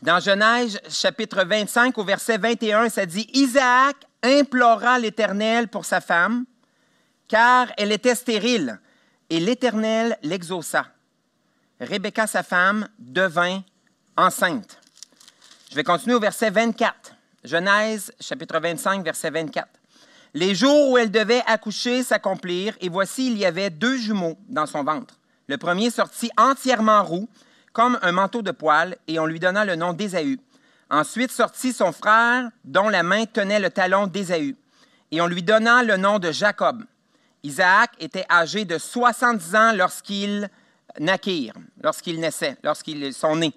Dans 0.00 0.20
Genèse 0.20 0.80
chapitre 0.88 1.42
25 1.44 1.98
au 1.98 2.04
verset 2.04 2.38
21, 2.38 2.88
ça 2.88 3.04
dit, 3.04 3.28
Isaac 3.32 3.96
implora 4.22 4.98
l'Éternel 4.98 5.66
pour 5.66 5.84
sa 5.84 6.00
femme, 6.00 6.44
car 7.26 7.72
elle 7.76 7.90
était 7.90 8.14
stérile, 8.14 8.78
et 9.30 9.40
l'Éternel 9.40 10.18
l'exauça. 10.22 10.86
Rebecca, 11.80 12.26
sa 12.26 12.42
femme, 12.42 12.88
devint 12.98 13.62
enceinte. 14.16 14.80
Je 15.70 15.76
vais 15.76 15.84
continuer 15.84 16.16
au 16.16 16.20
verset 16.20 16.50
24. 16.50 17.14
Genèse 17.44 18.12
chapitre 18.20 18.58
25, 18.58 19.04
verset 19.04 19.30
24. 19.30 19.68
Les 20.34 20.54
jours 20.54 20.90
où 20.90 20.98
elle 20.98 21.10
devait 21.10 21.42
accoucher 21.46 22.02
s'accomplirent, 22.02 22.76
et 22.80 22.88
voici, 22.88 23.30
il 23.30 23.38
y 23.38 23.46
avait 23.46 23.70
deux 23.70 23.96
jumeaux 23.96 24.38
dans 24.48 24.66
son 24.66 24.82
ventre. 24.82 25.14
Le 25.46 25.56
premier 25.56 25.90
sortit 25.90 26.30
entièrement 26.36 27.02
roux, 27.02 27.28
comme 27.72 27.98
un 28.02 28.12
manteau 28.12 28.42
de 28.42 28.50
poil, 28.50 28.96
et 29.06 29.18
on 29.18 29.26
lui 29.26 29.40
donna 29.40 29.64
le 29.64 29.76
nom 29.76 29.92
d'Ésaü. 29.92 30.40
Ensuite 30.90 31.30
sortit 31.30 31.72
son 31.72 31.92
frère, 31.92 32.50
dont 32.64 32.88
la 32.88 33.02
main 33.02 33.24
tenait 33.26 33.60
le 33.60 33.70
talon 33.70 34.06
d'Ésaü, 34.06 34.56
et 35.10 35.20
on 35.20 35.26
lui 35.26 35.42
donna 35.42 35.82
le 35.82 35.96
nom 35.96 36.18
de 36.18 36.32
Jacob. 36.32 36.84
Isaac 37.42 37.92
était 37.98 38.26
âgé 38.30 38.64
de 38.64 38.78
70 38.78 39.54
ans 39.54 39.72
lorsqu'il 39.72 40.48
naquirent, 40.98 41.54
lorsqu'il 41.82 42.18
naissait, 42.20 42.56
lorsqu'ils 42.62 43.14
sont 43.14 43.36
nés. 43.36 43.54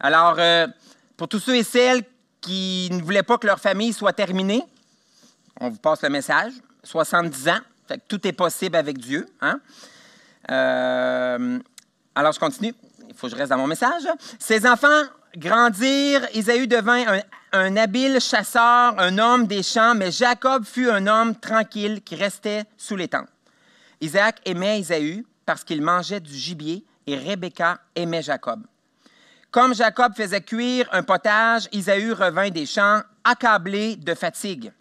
Alors, 0.00 0.36
euh, 0.38 0.66
pour 1.16 1.28
tous 1.28 1.38
ceux 1.38 1.56
et 1.56 1.62
celles 1.62 2.02
qui 2.40 2.88
ne 2.90 3.02
voulaient 3.02 3.22
pas 3.22 3.38
que 3.38 3.46
leur 3.46 3.60
famille 3.60 3.92
soit 3.92 4.12
terminée, 4.12 4.62
on 5.60 5.70
vous 5.70 5.78
passe 5.78 6.02
le 6.02 6.10
message, 6.10 6.52
70 6.82 7.48
ans, 7.48 7.60
tout 8.08 8.26
est 8.26 8.32
possible 8.32 8.76
avec 8.76 8.98
Dieu. 8.98 9.28
Hein? 9.40 9.60
Euh, 10.50 11.58
alors, 12.14 12.32
je 12.32 12.40
continue 12.40 12.74
il 13.12 13.18
faut 13.18 13.26
que 13.26 13.32
je 13.32 13.36
reste 13.36 13.50
dans 13.50 13.58
mon 13.58 13.66
message. 13.66 14.02
Ses 14.38 14.66
enfants 14.66 15.02
grandirent. 15.36 16.28
Isaü 16.34 16.66
devint 16.66 17.20
un, 17.52 17.76
habile 17.76 18.20
chasseur, 18.20 18.94
un 18.98 19.18
homme 19.18 19.46
des 19.46 19.62
champs, 19.62 19.94
mais 19.94 20.10
Jacob 20.10 20.64
fut 20.64 20.90
un 20.90 21.06
homme 21.06 21.34
tranquille 21.36 22.02
qui 22.02 22.16
restait 22.16 22.64
sous 22.76 22.96
les 22.96 23.08
tentes. 23.08 23.28
Isaac 24.00 24.40
aimait 24.44 24.80
Isaü 24.80 25.24
parce 25.46 25.64
qu'il 25.64 25.82
mangeait 25.82 26.20
du 26.20 26.34
gibier 26.34 26.84
et 27.06 27.16
Rebecca 27.16 27.78
aimait 27.94 28.22
Jacob. 28.22 28.66
Comme 29.50 29.74
Jacob 29.74 30.14
faisait 30.16 30.40
cuire 30.40 30.88
un 30.92 31.02
potage, 31.02 31.68
Isaü 31.72 32.12
revint 32.12 32.50
des 32.50 32.66
champs 32.66 33.02
accablé 33.22 33.96
de 33.96 34.14
fatigue. 34.14 34.72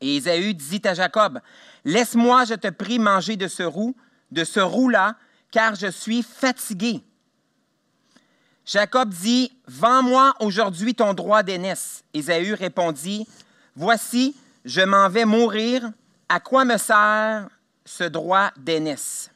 Et 0.00 0.16
Isaü 0.16 0.54
dit 0.54 0.82
à 0.84 0.94
Jacob, 0.94 1.40
Laisse-moi, 1.84 2.44
je 2.44 2.54
te 2.54 2.68
prie, 2.68 2.98
manger 2.98 3.36
de 3.36 3.48
ce 3.48 3.62
roux, 3.62 3.96
de 4.30 4.44
ce 4.44 4.60
roux-là, 4.60 5.16
car 5.50 5.74
je 5.74 5.88
suis 5.88 6.22
fatigué. 6.22 7.02
Jacob 8.64 9.08
dit, 9.08 9.52
Vends-moi 9.66 10.34
aujourd'hui 10.40 10.94
ton 10.94 11.14
droit 11.14 11.42
d'aînesse. 11.42 12.04
Ésaü 12.14 12.54
répondit, 12.54 13.26
Voici, 13.74 14.36
je 14.64 14.80
m'en 14.82 15.08
vais 15.08 15.24
mourir. 15.24 15.90
À 16.28 16.40
quoi 16.40 16.64
me 16.64 16.76
sert 16.78 17.48
ce 17.84 18.04
droit 18.04 18.50
d'aînesse? 18.56 19.30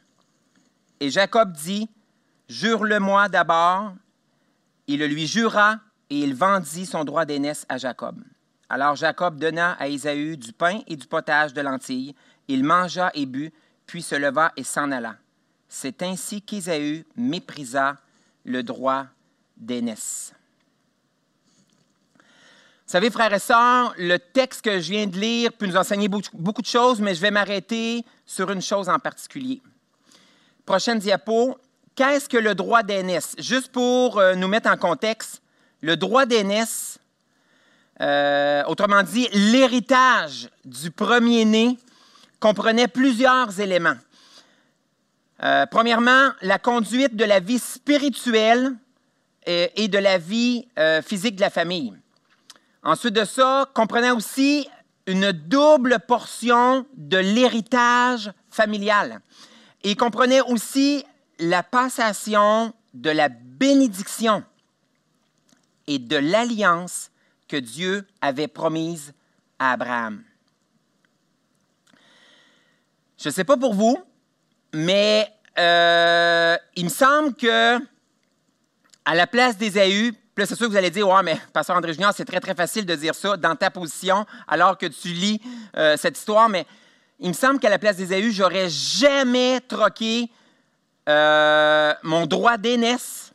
Et 0.99 1.09
Jacob 1.09 1.51
dit, 1.51 1.89
Jure-le-moi 2.47 3.27
d'abord. 3.27 3.93
Il 4.87 4.99
le 4.99 5.07
lui 5.07 5.27
jura 5.27 5.79
et 6.09 6.19
il 6.19 6.33
vendit 6.33 6.85
son 6.85 7.03
droit 7.03 7.25
d'aînesse 7.25 7.65
à 7.67 7.77
Jacob. 7.77 8.23
Alors 8.69 8.95
Jacob 8.95 9.37
donna 9.37 9.73
à 9.73 9.89
Ésaü 9.89 10.37
du 10.37 10.53
pain 10.53 10.79
et 10.87 10.95
du 10.95 11.05
potage 11.05 11.53
de 11.53 11.59
lentilles. 11.59 12.15
Il 12.47 12.63
mangea 12.63 13.11
et 13.13 13.25
but, 13.25 13.53
puis 13.85 14.01
se 14.01 14.15
leva 14.15 14.53
et 14.55 14.63
s'en 14.63 14.91
alla. 14.91 15.15
C'est 15.67 16.01
ainsi 16.01 16.41
qu'Ésaü 16.41 17.05
méprisa 17.17 17.97
le 18.45 18.63
droit 18.63 19.07
d'Énès. 19.57 20.33
Vous 22.87 22.91
savez, 22.91 23.09
frères 23.09 23.33
et 23.33 23.39
sœurs, 23.39 23.93
le 23.97 24.17
texte 24.17 24.61
que 24.61 24.79
je 24.79 24.91
viens 24.91 25.07
de 25.07 25.17
lire 25.17 25.51
peut 25.51 25.65
nous 25.65 25.75
enseigner 25.75 26.07
beaucoup 26.07 26.61
de 26.61 26.67
choses, 26.67 27.01
mais 27.01 27.13
je 27.15 27.19
vais 27.19 27.31
m'arrêter 27.31 28.05
sur 28.25 28.49
une 28.49 28.61
chose 28.61 28.87
en 28.87 28.97
particulier. 28.97 29.61
Prochaine 30.65 30.99
diapo. 30.99 31.57
Qu'est-ce 31.95 32.29
que 32.29 32.37
le 32.37 32.55
droit 32.55 32.83
d'aînesse? 32.83 33.35
Juste 33.39 33.71
pour 33.71 34.19
euh, 34.19 34.35
nous 34.35 34.47
mettre 34.47 34.69
en 34.69 34.77
contexte, 34.77 35.41
le 35.81 35.97
droit 35.97 36.25
d'aînesse, 36.25 36.99
euh, 37.99 38.63
autrement 38.67 39.03
dit, 39.03 39.27
l'héritage 39.33 40.49
du 40.63 40.91
premier-né, 40.91 41.77
comprenait 42.39 42.87
plusieurs 42.87 43.59
éléments. 43.59 43.97
Euh, 45.43 45.65
premièrement, 45.65 46.29
la 46.41 46.59
conduite 46.59 47.15
de 47.15 47.25
la 47.25 47.39
vie 47.39 47.59
spirituelle 47.59 48.73
et 49.47 49.87
de 49.87 49.97
la 49.97 50.17
vie 50.17 50.67
euh, 50.77 51.01
physique 51.01 51.37
de 51.37 51.41
la 51.41 51.49
famille. 51.49 51.93
Ensuite 52.83 53.13
de 53.13 53.23
ça, 53.23 53.69
comprenait 53.73 54.11
aussi 54.11 54.69
une 55.07 55.31
double 55.31 55.99
portion 56.05 56.85
de 56.95 57.17
l'héritage 57.17 58.31
familial. 58.49 59.21
Et 59.83 59.95
comprenait 59.95 60.41
aussi 60.41 61.05
la 61.39 61.63
passation 61.63 62.73
de 62.93 63.09
la 63.09 63.29
bénédiction 63.29 64.43
et 65.87 65.99
de 65.99 66.17
l'alliance 66.17 67.09
que 67.47 67.55
Dieu 67.55 68.05
avait 68.19 68.49
promise 68.49 69.13
à 69.59 69.71
Abraham. 69.71 70.23
Je 73.17 73.29
ne 73.29 73.33
sais 73.33 73.45
pas 73.45 73.55
pour 73.55 73.73
vous, 73.73 73.97
mais 74.73 75.31
euh, 75.57 76.57
il 76.75 76.85
me 76.85 76.89
semble 76.89 77.33
que 77.33 77.79
à 79.07 79.15
la 79.15 79.25
place 79.25 79.57
d'Ésaü, 79.57 80.11
puis 80.35 80.45
c'est 80.45 80.55
sûr 80.55 80.67
que 80.67 80.71
vous 80.71 80.77
allez 80.77 80.89
dire, 80.89 81.07
ouais, 81.07 81.23
mais 81.23 81.39
Pasteur 81.53 81.77
André 81.77 81.93
Junior, 81.93 82.11
c'est 82.13 82.25
très, 82.25 82.41
très 82.41 82.53
facile 82.53 82.85
de 82.85 82.93
dire 82.93 83.15
ça 83.15 83.37
dans 83.37 83.55
ta 83.55 83.71
position 83.71 84.25
alors 84.49 84.77
que 84.77 84.85
tu 84.85 85.07
lis 85.07 85.39
euh, 85.77 85.95
cette 85.95 86.17
histoire, 86.17 86.49
mais 86.49 86.67
il 87.21 87.29
me 87.29 87.33
semble 87.33 87.57
qu'à 87.57 87.69
la 87.69 87.79
place 87.79 87.95
d'Ésaü, 87.95 88.33
j'aurais 88.33 88.69
jamais 88.69 89.61
troqué 89.61 90.29
euh, 91.07 91.93
mon 92.03 92.25
droit 92.25 92.57
d'aînesse, 92.57 93.31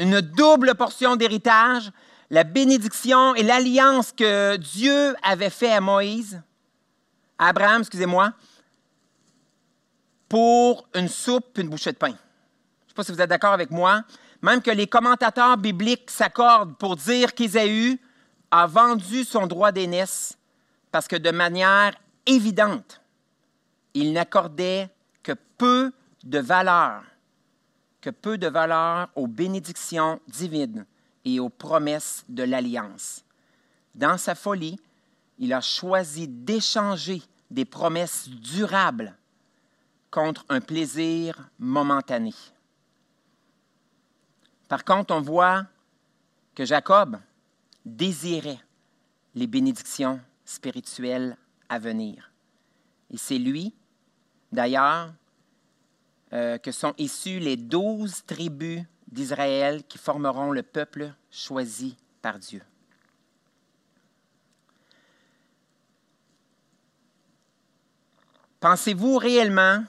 une 0.00 0.20
double 0.20 0.74
portion 0.74 1.16
d'héritage, 1.16 1.90
la 2.28 2.44
bénédiction 2.44 3.34
et 3.36 3.42
l'alliance 3.42 4.12
que 4.12 4.56
Dieu 4.56 5.16
avait 5.22 5.48
fait 5.48 5.72
à 5.72 5.80
Moïse, 5.80 6.42
à 7.38 7.48
Abraham, 7.48 7.80
excusez-moi, 7.80 8.34
pour 10.28 10.86
une 10.94 11.08
soupe, 11.08 11.56
une 11.56 11.70
bouchée 11.70 11.92
de 11.92 11.96
pain. 11.96 12.08
Je 12.08 12.12
ne 12.12 12.88
sais 12.88 12.94
pas 12.94 13.02
si 13.02 13.12
vous 13.12 13.20
êtes 13.22 13.30
d'accord 13.30 13.54
avec 13.54 13.70
moi. 13.70 14.02
Même 14.46 14.62
que 14.62 14.70
les 14.70 14.86
commentateurs 14.86 15.58
bibliques 15.58 16.08
s'accordent 16.08 16.76
pour 16.76 16.94
dire 16.94 17.34
qu'Ésaü 17.34 17.98
a 18.52 18.68
vendu 18.68 19.24
son 19.24 19.48
droit 19.48 19.72
d'aînesse 19.72 20.38
parce 20.92 21.08
que 21.08 21.16
de 21.16 21.32
manière 21.32 21.94
évidente, 22.26 23.00
il 23.92 24.12
n'accordait 24.12 24.88
que 25.24 25.32
peu 25.58 25.92
de 26.22 26.38
valeur, 26.38 27.02
que 28.00 28.10
peu 28.10 28.38
de 28.38 28.46
valeur 28.46 29.08
aux 29.16 29.26
bénédictions 29.26 30.20
divines 30.28 30.86
et 31.24 31.40
aux 31.40 31.48
promesses 31.48 32.24
de 32.28 32.44
l'alliance. 32.44 33.24
Dans 33.96 34.16
sa 34.16 34.36
folie, 34.36 34.78
il 35.40 35.52
a 35.52 35.60
choisi 35.60 36.28
d'échanger 36.28 37.20
des 37.50 37.64
promesses 37.64 38.28
durables 38.28 39.16
contre 40.12 40.44
un 40.48 40.60
plaisir 40.60 41.50
momentané. 41.58 42.32
Par 44.68 44.84
contre, 44.84 45.14
on 45.14 45.20
voit 45.20 45.66
que 46.54 46.64
Jacob 46.64 47.18
désirait 47.84 48.58
les 49.34 49.46
bénédictions 49.46 50.20
spirituelles 50.44 51.36
à 51.68 51.78
venir. 51.78 52.32
Et 53.10 53.18
c'est 53.18 53.38
lui, 53.38 53.74
d'ailleurs, 54.50 55.12
euh, 56.32 56.58
que 56.58 56.72
sont 56.72 56.94
issus 56.98 57.38
les 57.38 57.56
douze 57.56 58.24
tribus 58.26 58.82
d'Israël 59.06 59.84
qui 59.84 59.98
formeront 59.98 60.50
le 60.50 60.62
peuple 60.62 61.12
choisi 61.30 61.96
par 62.20 62.38
Dieu. 62.38 62.62
Pensez-vous 68.58 69.18
réellement 69.18 69.84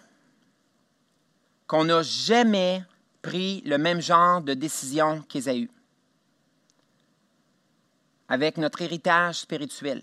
qu'on 1.66 1.86
n'a 1.86 2.04
jamais 2.04 2.84
pris 3.28 3.62
le 3.66 3.78
même 3.78 4.00
genre 4.00 4.42
de 4.42 4.54
décision 4.54 5.22
qu'Ésaü 5.28 5.70
avec 8.30 8.56
notre 8.56 8.82
héritage 8.82 9.40
spirituel, 9.40 10.02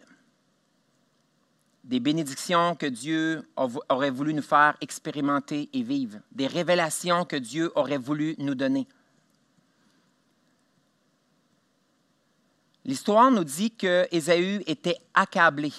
des 1.85 2.00
bénédictions 2.00 2.75
que 2.75 2.85
Dieu 2.85 3.49
aurait 3.57 4.11
voulu 4.11 4.35
nous 4.35 4.43
faire 4.43 4.76
expérimenter 4.83 5.71
et 5.73 5.83
vivre, 5.83 6.19
des 6.33 6.47
révélations 6.47 7.25
que 7.25 7.37
Dieu 7.37 7.73
aurait 7.75 7.97
voulu 7.97 8.35
nous 8.38 8.54
donner. 8.54 8.87
L'histoire 12.85 13.31
nous 13.31 13.45
dit 13.45 13.71
que 13.71 14.07
Ésaü 14.11 14.62
était 14.66 14.99
accablé, 15.14 15.73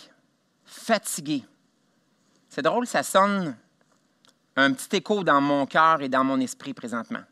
fatigué. 0.65 1.43
C'est 2.49 2.63
drôle, 2.63 2.87
ça 2.87 3.03
sonne 3.03 3.55
un 4.55 4.73
petit 4.73 4.95
écho 4.95 5.23
dans 5.23 5.41
mon 5.41 5.67
cœur 5.67 6.01
et 6.01 6.09
dans 6.09 6.23
mon 6.23 6.39
esprit 6.39 6.73
présentement. 6.73 7.23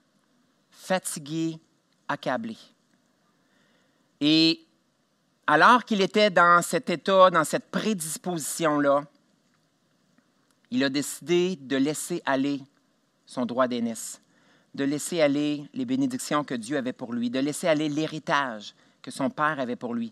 Fatigué, 0.83 1.57
accablé. 2.09 2.57
Et 4.19 4.59
alors 5.47 5.85
qu'il 5.85 6.01
était 6.01 6.29
dans 6.29 6.61
cet 6.61 6.89
état, 6.89 7.29
dans 7.29 7.45
cette 7.45 7.71
prédisposition-là, 7.71 9.05
il 10.71 10.83
a 10.83 10.89
décidé 10.89 11.55
de 11.55 11.77
laisser 11.77 12.21
aller 12.25 12.61
son 13.25 13.45
droit 13.45 13.69
d'aînesse, 13.69 14.19
de 14.75 14.83
laisser 14.83 15.21
aller 15.21 15.63
les 15.73 15.85
bénédictions 15.85 16.43
que 16.43 16.53
Dieu 16.53 16.75
avait 16.75 16.91
pour 16.91 17.13
lui, 17.13 17.29
de 17.29 17.39
laisser 17.39 17.69
aller 17.69 17.87
l'héritage 17.87 18.75
que 19.01 19.09
son 19.09 19.29
père 19.29 19.61
avait 19.61 19.77
pour 19.77 19.93
lui, 19.93 20.11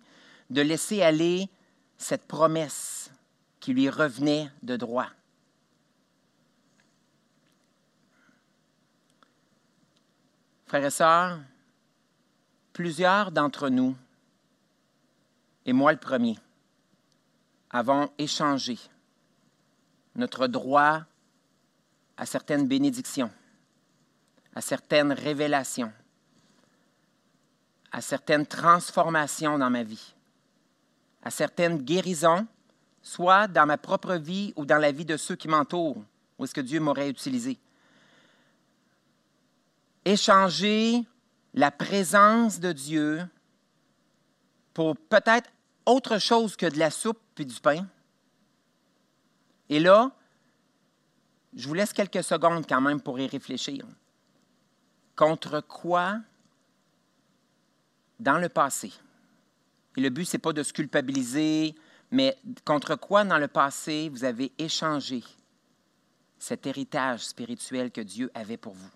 de 0.50 0.62
laisser 0.62 1.02
aller 1.02 1.50
cette 1.98 2.24
promesse 2.24 3.12
qui 3.60 3.74
lui 3.74 3.90
revenait 3.90 4.50
de 4.64 4.78
droit. 4.78 5.08
Frères 10.72 10.86
et 10.86 10.90
sœurs, 10.90 11.40
plusieurs 12.72 13.34
d'entre 13.34 13.68
nous, 13.68 13.94
et 15.66 15.74
moi 15.74 15.92
le 15.92 16.00
premier, 16.00 16.38
avons 17.72 18.10
échangé 18.18 18.80
notre 20.16 20.48
droit 20.48 21.02
à 22.16 22.26
certaines 22.26 22.70
bénédictions, 22.70 23.30
à 24.56 24.62
certaines 24.62 25.12
révélations, 25.12 25.92
à 27.92 28.00
certaines 28.00 28.48
transformations 28.48 29.60
dans 29.60 29.70
ma 29.70 29.84
vie, 29.84 30.16
à 31.22 31.32
certaines 31.32 31.80
guérisons, 31.80 32.48
soit 33.02 33.50
dans 33.50 33.66
ma 33.66 33.78
propre 33.78 34.14
vie 34.16 34.54
ou 34.56 34.66
dans 34.66 34.78
la 34.78 34.94
vie 34.94 35.04
de 35.04 35.18
ceux 35.18 35.36
qui 35.36 35.50
m'entourent, 35.50 36.02
où 36.40 36.46
est-ce 36.46 36.54
que 36.54 36.62
Dieu 36.62 36.80
m'aurait 36.80 37.10
utilisé 37.10 37.60
échanger 40.06 41.06
la 41.54 41.72
présence 41.72 42.60
de 42.60 42.72
Dieu 42.72 43.22
pour 44.74 44.96
peut-être 44.96 45.50
autre 45.86 46.18
chose 46.20 46.56
que 46.56 46.66
de 46.66 46.80
la 46.80 46.92
soupe 46.92 47.20
puis 47.36 47.46
du 47.46 47.60
pain. 47.60 47.86
Et 49.70 49.80
là, 49.80 50.12
je 51.54 51.68
vous 51.68 51.74
laisse 51.74 51.94
quelques 51.94 52.24
secondes 52.24 52.66
quand 52.68 52.82
même 52.82 53.02
pour 53.02 53.20
y 53.20 53.28
réfléchir. 53.28 53.86
Contre 55.16 55.62
quoi 55.62 56.20
dans 58.20 58.38
le 58.38 58.50
passé? 58.50 58.92
Et 59.98 60.02
le 60.02 60.10
but, 60.10 60.26
ce 60.26 60.38
n'est 60.38 60.42
pas 60.42 60.54
de 60.54 60.64
se 60.64 60.72
culpabiliser, 60.72 61.76
mais 62.12 62.38
contre 62.64 62.96
quoi 62.96 63.24
dans 63.26 63.38
le 63.38 63.48
passé 63.48 64.10
vous 64.10 64.24
avez 64.24 64.52
échangé 64.58 65.24
cet 66.38 66.66
héritage 66.66 67.26
spirituel 67.26 67.92
que 67.92 68.02
Dieu 68.02 68.32
avait 68.34 68.58
pour 68.58 68.74
vous? 68.74 68.90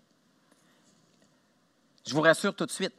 Je 2.06 2.14
vous 2.14 2.22
rassure 2.22 2.56
tout 2.56 2.66
de 2.66 2.72
suite, 2.72 2.94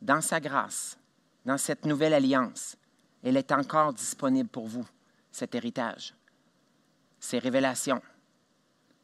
dans 0.00 0.20
sa 0.20 0.40
grâce, 0.40 0.96
dans 1.44 1.58
cette 1.58 1.84
nouvelle 1.84 2.14
alliance, 2.14 2.76
elle 3.22 3.36
est 3.36 3.52
encore 3.52 3.92
disponible 3.92 4.48
pour 4.48 4.66
vous, 4.66 4.86
cet 5.30 5.54
héritage, 5.54 6.14
ces 7.20 7.38
révélations, 7.38 8.02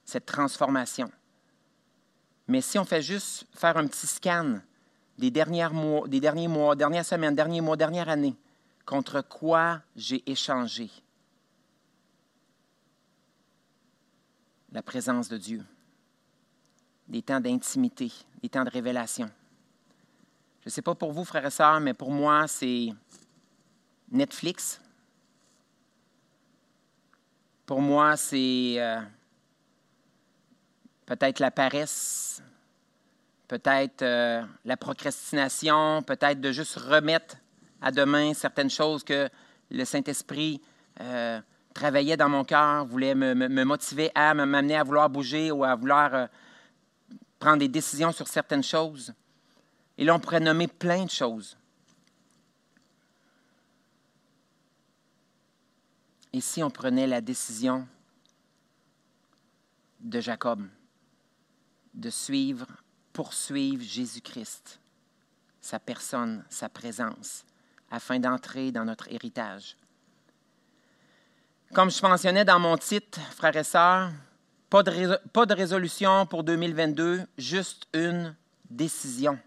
cette 0.04 0.26
transformation. 0.26 1.10
Mais 2.48 2.62
si 2.62 2.78
on 2.78 2.84
fait 2.84 3.02
juste 3.02 3.46
faire 3.54 3.76
un 3.76 3.86
petit 3.86 4.06
scan 4.06 4.60
des, 5.18 5.30
derniers 5.30 5.68
mois, 5.68 6.08
des 6.08 6.20
derniers 6.20 6.48
mois, 6.48 6.74
dernières 6.74 7.04
semaines, 7.04 7.34
derniers 7.34 7.60
mois, 7.60 7.76
dernière 7.76 8.08
année, 8.08 8.34
contre 8.86 9.20
quoi 9.20 9.82
j'ai 9.94 10.28
échangé? 10.30 10.90
La 14.72 14.82
présence 14.82 15.28
de 15.28 15.36
Dieu 15.36 15.64
des 17.08 17.22
temps 17.22 17.40
d'intimité, 17.40 18.12
des 18.42 18.48
temps 18.48 18.64
de 18.64 18.70
révélation. 18.70 19.30
Je 20.60 20.68
ne 20.68 20.70
sais 20.70 20.82
pas 20.82 20.94
pour 20.94 21.12
vous, 21.12 21.24
frères 21.24 21.46
et 21.46 21.50
sœurs, 21.50 21.80
mais 21.80 21.94
pour 21.94 22.10
moi, 22.10 22.46
c'est 22.46 22.88
Netflix. 24.10 24.80
Pour 27.64 27.80
moi, 27.80 28.16
c'est 28.16 28.74
euh, 28.78 29.00
peut-être 31.06 31.38
la 31.38 31.50
paresse, 31.50 32.42
peut-être 33.46 34.02
euh, 34.02 34.42
la 34.64 34.76
procrastination, 34.76 36.02
peut-être 36.02 36.40
de 36.40 36.52
juste 36.52 36.76
remettre 36.76 37.36
à 37.80 37.90
demain 37.90 38.34
certaines 38.34 38.70
choses 38.70 39.04
que 39.04 39.28
le 39.70 39.84
Saint-Esprit 39.84 40.60
euh, 41.00 41.40
travaillait 41.72 42.16
dans 42.16 42.28
mon 42.28 42.44
cœur, 42.44 42.84
voulait 42.86 43.14
me, 43.14 43.34
me 43.34 43.64
motiver 43.64 44.10
à 44.14 44.34
m'amener 44.34 44.76
à 44.76 44.82
vouloir 44.82 45.08
bouger 45.08 45.50
ou 45.50 45.64
à 45.64 45.74
vouloir 45.74 46.28
prendre 47.38 47.58
des 47.58 47.68
décisions 47.68 48.12
sur 48.12 48.28
certaines 48.28 48.62
choses. 48.62 49.12
Et 49.96 50.04
là, 50.04 50.14
on 50.14 50.20
pourrait 50.20 50.40
nommer 50.40 50.68
plein 50.68 51.04
de 51.04 51.10
choses. 51.10 51.56
Et 56.32 56.40
si 56.40 56.62
on 56.62 56.70
prenait 56.70 57.06
la 57.06 57.20
décision 57.20 57.86
de 60.00 60.20
Jacob 60.20 60.68
de 61.94 62.10
suivre, 62.10 62.66
poursuivre 63.12 63.82
Jésus-Christ, 63.82 64.78
sa 65.60 65.80
personne, 65.80 66.44
sa 66.48 66.68
présence, 66.68 67.44
afin 67.90 68.20
d'entrer 68.20 68.70
dans 68.70 68.84
notre 68.84 69.10
héritage? 69.10 69.76
Comme 71.74 71.90
je 71.90 72.00
mentionnais 72.02 72.44
dans 72.44 72.60
mon 72.60 72.76
titre, 72.76 73.18
frères 73.32 73.56
et 73.56 73.64
sœurs, 73.64 74.12
Pas 74.70 74.82
de, 74.82 75.54
résolution 75.54 76.26
pour 76.26 76.44
2022, 76.44 77.22
juste 77.38 77.86
une 77.94 78.36
décision. 78.68 79.38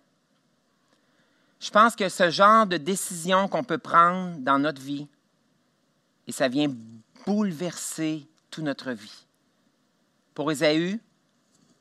Je 1.60 1.70
pense 1.70 1.96
que 1.96 2.10
ce 2.10 2.32
genre 2.32 2.66
de 2.66 2.78
décision 2.78 3.48
qu'on 3.48 3.64
peut 3.64 3.78
prendre 3.78 4.40
dans 4.40 4.58
notre 4.58 4.82
vie, 4.82 5.08
et 6.26 6.32
ça 6.32 6.48
vient 6.48 6.74
bouleverser 7.26 8.28
toute 8.50 8.64
notre 8.64 8.92
vie. 8.94 9.26
Pour 10.34 10.52
Ésaü, 10.52 11.00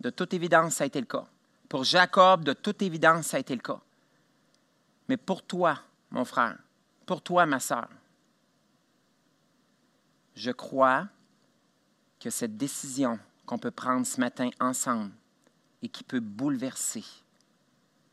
de 0.00 0.10
toute 0.10 0.34
évidence, 0.34 0.74
ça 0.74 0.84
a 0.84 0.86
été 0.86 1.00
le 1.00 1.06
cas. 1.06 1.26
Pour 1.66 1.84
Jacob, 1.84 2.44
de 2.44 2.52
toute 2.52 2.82
évidence, 2.82 3.28
ça 3.28 3.38
a 3.38 3.40
été 3.40 3.54
le 3.54 3.62
cas. 3.62 3.80
Mais 5.08 5.16
pour 5.16 5.42
toi, 5.42 5.78
mon 6.10 6.26
frère, 6.26 6.58
pour 7.06 7.22
toi, 7.22 7.46
ma 7.46 7.58
sœur, 7.58 7.88
je 10.34 10.50
crois 10.50 11.08
que 12.18 12.28
cette 12.28 12.58
décision 12.58 13.18
qu'on 13.50 13.58
peut 13.58 13.72
prendre 13.72 14.06
ce 14.06 14.20
matin 14.20 14.48
ensemble 14.60 15.10
et 15.82 15.88
qui 15.88 16.04
peut 16.04 16.20
bouleverser 16.20 17.02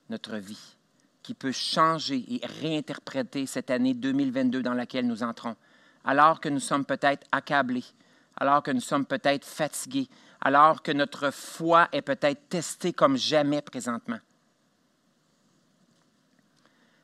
notre 0.09 0.37
vie, 0.37 0.75
qui 1.21 1.35
peut 1.35 1.51
changer 1.51 2.25
et 2.27 2.41
réinterpréter 2.43 3.45
cette 3.45 3.69
année 3.69 3.93
2022 3.93 4.63
dans 4.63 4.73
laquelle 4.73 5.05
nous 5.05 5.21
entrons, 5.21 5.55
alors 6.03 6.39
que 6.39 6.49
nous 6.49 6.59
sommes 6.59 6.85
peut-être 6.85 7.27
accablés, 7.31 7.83
alors 8.35 8.63
que 8.63 8.71
nous 8.71 8.81
sommes 8.81 9.05
peut-être 9.05 9.45
fatigués, 9.45 10.09
alors 10.41 10.81
que 10.81 10.91
notre 10.91 11.29
foi 11.29 11.87
est 11.91 12.01
peut-être 12.01 12.49
testée 12.49 12.91
comme 12.91 13.15
jamais 13.15 13.61
présentement. 13.61 14.19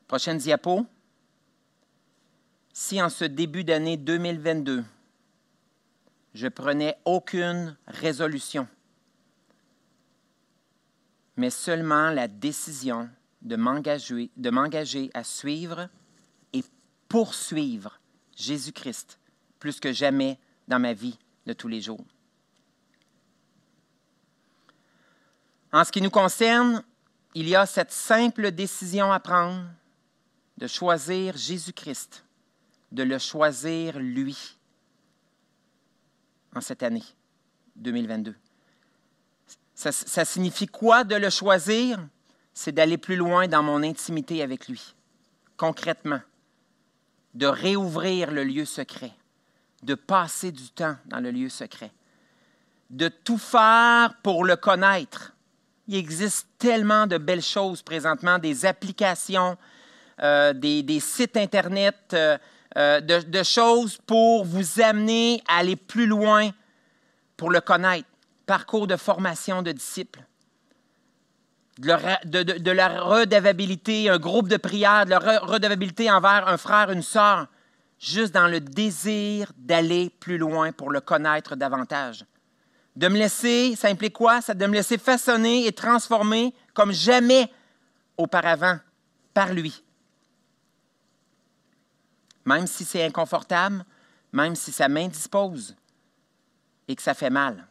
Prochaine 0.08 0.38
diapo. 0.38 0.84
Si 2.72 3.00
en 3.00 3.10
ce 3.10 3.26
début 3.26 3.62
d'année 3.62 3.96
2022, 3.96 4.82
je 6.34 6.48
prenais 6.48 6.96
aucune 7.04 7.76
résolution, 7.86 8.66
mais 11.36 11.50
seulement 11.50 12.10
la 12.10 12.26
décision 12.26 13.08
de 13.42 13.56
m'engager, 13.56 14.30
de 14.36 14.50
m'engager 14.50 15.10
à 15.14 15.22
suivre 15.22 15.88
et 16.52 16.64
poursuivre 17.08 18.00
Jésus-Christ 18.36 19.18
plus 19.60 19.78
que 19.78 19.92
jamais 19.92 20.38
dans 20.66 20.80
ma 20.80 20.92
vie 20.92 21.18
de 21.46 21.52
tous 21.52 21.68
les 21.68 21.80
jours. 21.80 22.04
En 25.72 25.84
ce 25.84 25.92
qui 25.92 26.02
nous 26.02 26.10
concerne, 26.10 26.82
il 27.34 27.48
y 27.48 27.56
a 27.56 27.66
cette 27.66 27.92
simple 27.92 28.50
décision 28.50 29.12
à 29.12 29.20
prendre 29.20 29.64
de 30.56 30.66
choisir 30.66 31.36
Jésus-Christ, 31.36 32.24
de 32.92 33.02
le 33.02 33.18
choisir 33.18 33.98
lui 33.98 34.53
en 36.54 36.60
cette 36.60 36.82
année 36.82 37.02
2022. 37.76 38.34
Ça, 39.74 40.24
signifie 40.24 40.66
quoi 40.66 41.04
de 41.04 41.16
le 41.16 41.30
choisir? 41.30 41.98
c'est 42.54 42.72
d'aller 42.72 42.96
plus 42.96 43.16
loin 43.16 43.48
dans 43.48 43.62
mon 43.62 43.82
intimité 43.82 44.40
avec 44.40 44.68
lui, 44.68 44.94
concrètement, 45.56 46.20
de 47.34 47.46
réouvrir 47.46 48.30
le 48.30 48.44
lieu 48.44 48.64
secret, 48.64 49.10
de 49.82 49.96
passer 49.96 50.52
du 50.52 50.70
temps 50.70 50.96
dans 51.06 51.18
le 51.18 51.32
lieu 51.32 51.48
secret, 51.48 51.90
de 52.90 53.08
tout 53.08 53.38
faire 53.38 54.14
pour 54.22 54.44
le 54.44 54.54
connaître. 54.54 55.32
Il 55.88 55.96
existe 55.96 56.46
tellement 56.58 57.08
de 57.08 57.18
belles 57.18 57.42
choses 57.42 57.82
présentement, 57.82 58.38
des 58.38 58.64
applications, 58.64 59.58
euh, 60.20 60.52
des, 60.52 61.00
sites 61.00 61.36
Internet, 61.36 61.96
euh, 62.12 62.38
euh, 62.76 63.00
de, 63.00 63.42
choses 63.42 63.98
pour 64.06 64.44
vous 64.44 64.80
amener 64.80 65.42
à 65.48 65.58
aller 65.58 65.76
plus 65.76 66.06
loin 66.06 66.50
pour 67.36 67.50
le 67.50 67.60
connaître. 67.60 68.08
Parcours 68.46 68.86
de 68.86 68.96
formation 68.96 69.62
de 69.62 69.72
disciples 69.72 70.24
de, 71.78 72.70
la 72.70 72.88
redevabilité, 73.00 74.08
un 74.08 74.18
groupe 74.18 74.48
de 74.48 74.56
prière, 74.56 75.04
de 75.04 75.10
la 75.10 75.18
redevabilité 75.18 76.10
envers 76.10 76.48
un 76.48 76.56
frère, 76.56 76.90
une 76.90 77.02
sœur, 77.02 77.46
juste 77.98 78.34
dans 78.34 78.48
le 78.48 78.60
désir 78.60 79.50
d'aller 79.56 80.10
plus 80.20 80.38
loin 80.38 80.72
pour 80.72 80.90
le 80.90 81.00
connaître 81.00 81.56
davantage. 81.56 82.24
De 82.96 83.08
me 83.08 83.18
laisser, 83.18 83.74
ça 83.76 83.88
implique 83.88 84.12
quoi? 84.12 84.40
Ça 84.40 84.54
de 84.54 84.66
me 84.66 84.74
laisser 84.74 84.98
façonner 84.98 85.66
et 85.66 85.72
transformer 85.72 86.54
comme 86.74 86.92
jamais 86.92 87.50
auparavant 88.16 88.78
par 89.32 89.52
lui. 89.52 89.82
Même 92.44 92.66
si 92.66 92.84
c'est 92.84 93.04
inconfortable, 93.04 93.84
même 94.32 94.54
si 94.54 94.72
ça 94.72 94.88
m'indispose 94.88 95.76
et 96.88 96.96
que 96.96 97.02
ça 97.02 97.14
fait 97.14 97.30
mal. 97.30 97.66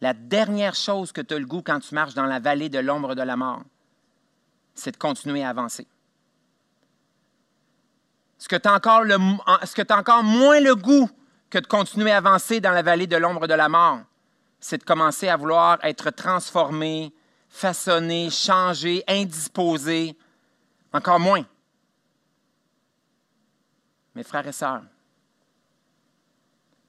La 0.00 0.12
dernière 0.12 0.74
chose 0.74 1.12
que 1.12 1.20
tu 1.20 1.34
as 1.34 1.38
le 1.38 1.46
goût 1.46 1.62
quand 1.62 1.80
tu 1.80 1.94
marches 1.94 2.14
dans 2.14 2.26
la 2.26 2.38
vallée 2.38 2.68
de 2.68 2.78
l'ombre 2.78 3.14
de 3.14 3.22
la 3.22 3.36
mort, 3.36 3.62
c'est 4.74 4.92
de 4.92 4.96
continuer 4.96 5.42
à 5.42 5.50
avancer. 5.50 5.86
Ce 8.38 8.48
que 8.48 8.56
tu 8.56 8.68
as, 8.68 8.74
encore 8.74 10.22
moins 10.22 10.60
le 10.60 10.74
goût 10.74 11.08
que 11.48 11.58
de 11.58 11.66
continuer 11.66 12.12
à 12.12 12.18
avancer 12.18 12.60
dans 12.60 12.72
la 12.72 12.82
vallée 12.82 13.06
de 13.06 13.16
l'ombre 13.16 13.46
de 13.46 13.54
la 13.54 13.68
mort, 13.68 14.00
c'est 14.60 14.78
de 14.78 14.84
commencer 14.84 15.28
à 15.28 15.36
vouloir 15.36 15.78
être 15.82 16.10
transformé, 16.10 17.14
façonné, 17.48 18.30
changé, 18.30 19.02
indisposé, 19.08 20.16
encore 20.92 21.20
moins. 21.20 21.44
Mes 24.16 24.22
frères 24.22 24.46
et 24.46 24.52
sœurs, 24.52 24.82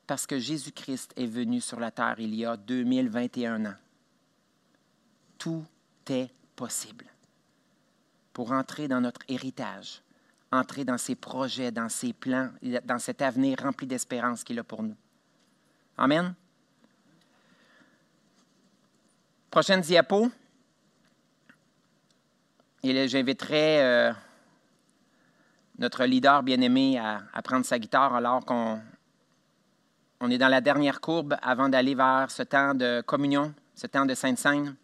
parce 0.08 0.26
que 0.26 0.40
Jésus-Christ 0.40 1.12
est 1.18 1.26
venu 1.26 1.60
sur 1.60 1.78
la 1.78 1.92
terre 1.92 2.16
il 2.20 2.34
y 2.34 2.46
a 2.46 2.56
2021 2.56 3.66
ans. 3.66 3.76
Tout 5.38 5.66
est 6.10 6.30
possible 6.56 7.06
pour 8.32 8.54
entrer 8.54 8.88
dans 8.88 9.02
notre 9.02 9.20
héritage, 9.28 10.02
entrer 10.54 10.86
dans 10.86 10.98
ses 10.98 11.16
projets, 11.16 11.70
dans 11.70 11.90
ses 11.90 12.14
plans, 12.14 12.50
dans 12.86 13.00
cet 13.00 13.22
avenir 13.22 13.60
rempli 13.62 13.86
d'espérance 13.86 14.46
qu'il 14.46 14.58
a 14.60 14.64
pour 14.64 14.82
nous. 14.82 14.96
Amen. 15.98 16.34
Prochaine 19.52 19.82
diapo. 19.82 20.32
Et 22.84 23.08
j'inviterai 23.10 23.82
euh, 23.82 24.14
notre 25.80 26.06
leader 26.06 26.44
bien-aimé 26.44 27.00
à, 27.00 27.42
prendre 27.42 27.66
sa 27.66 27.80
guitare 27.80 28.16
alors 28.16 28.46
qu'on 28.46 28.82
on 30.20 30.32
est 30.32 30.38
dans 30.38 30.48
la 30.48 30.62
dernière 30.62 31.00
courbe 31.00 31.38
avant 31.42 31.70
d'aller 31.70 31.94
vers 31.94 32.32
ce 32.32 32.42
temps 32.42 32.74
de 32.74 33.02
communion, 33.02 33.54
ce 33.76 33.86
temps 33.86 34.06
de 34.06 34.16
Sainte-Seine. 34.16 34.76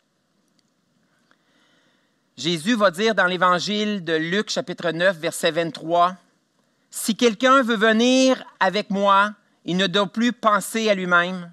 Jésus 2.37 2.75
va 2.75 2.91
dire 2.91 3.15
dans 3.15 3.25
l'Évangile 3.25 4.03
de 4.03 4.13
Luc 4.13 4.49
chapitre 4.49 4.91
9, 4.91 5.17
verset 5.17 5.51
23, 5.51 6.15
Si 6.91 7.15
quelqu'un 7.15 7.63
veut 7.63 7.75
venir 7.75 8.43
avec 8.59 8.91
moi, 8.91 9.33
il 9.65 9.77
ne 9.77 9.87
doit 9.87 10.07
plus 10.07 10.33
penser 10.33 10.89
à 10.89 10.95
lui-même. 10.95 11.51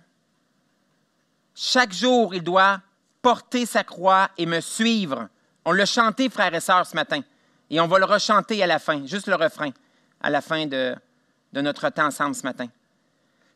Chaque 1.55 1.93
jour, 1.93 2.35
il 2.35 2.43
doit 2.43 2.81
porter 3.23 3.67
sa 3.67 3.85
croix 3.85 4.31
et 4.37 4.47
me 4.47 4.61
suivre. 4.61 5.29
On 5.65 5.73
l'a 5.73 5.87
chanté, 5.87 6.29
frères 6.29 6.55
et 6.55 6.61
sœurs, 6.61 6.87
ce 6.87 6.97
matin. 6.97 7.21
Et 7.71 7.81
on 7.81 7.87
va 7.87 7.99
le 7.99 8.05
rechanter 8.05 8.63
à 8.63 8.67
la 8.67 8.79
fin, 8.79 9.07
juste 9.07 9.29
le 9.29 9.37
refrain, 9.37 9.71
à 10.21 10.29
la 10.29 10.41
fin 10.41 10.67
de, 10.67 10.95
de 11.53 11.61
notre 11.61 11.89
temps 11.91 12.07
ensemble 12.07 12.35
ce 12.35 12.43
matin. 12.43 12.67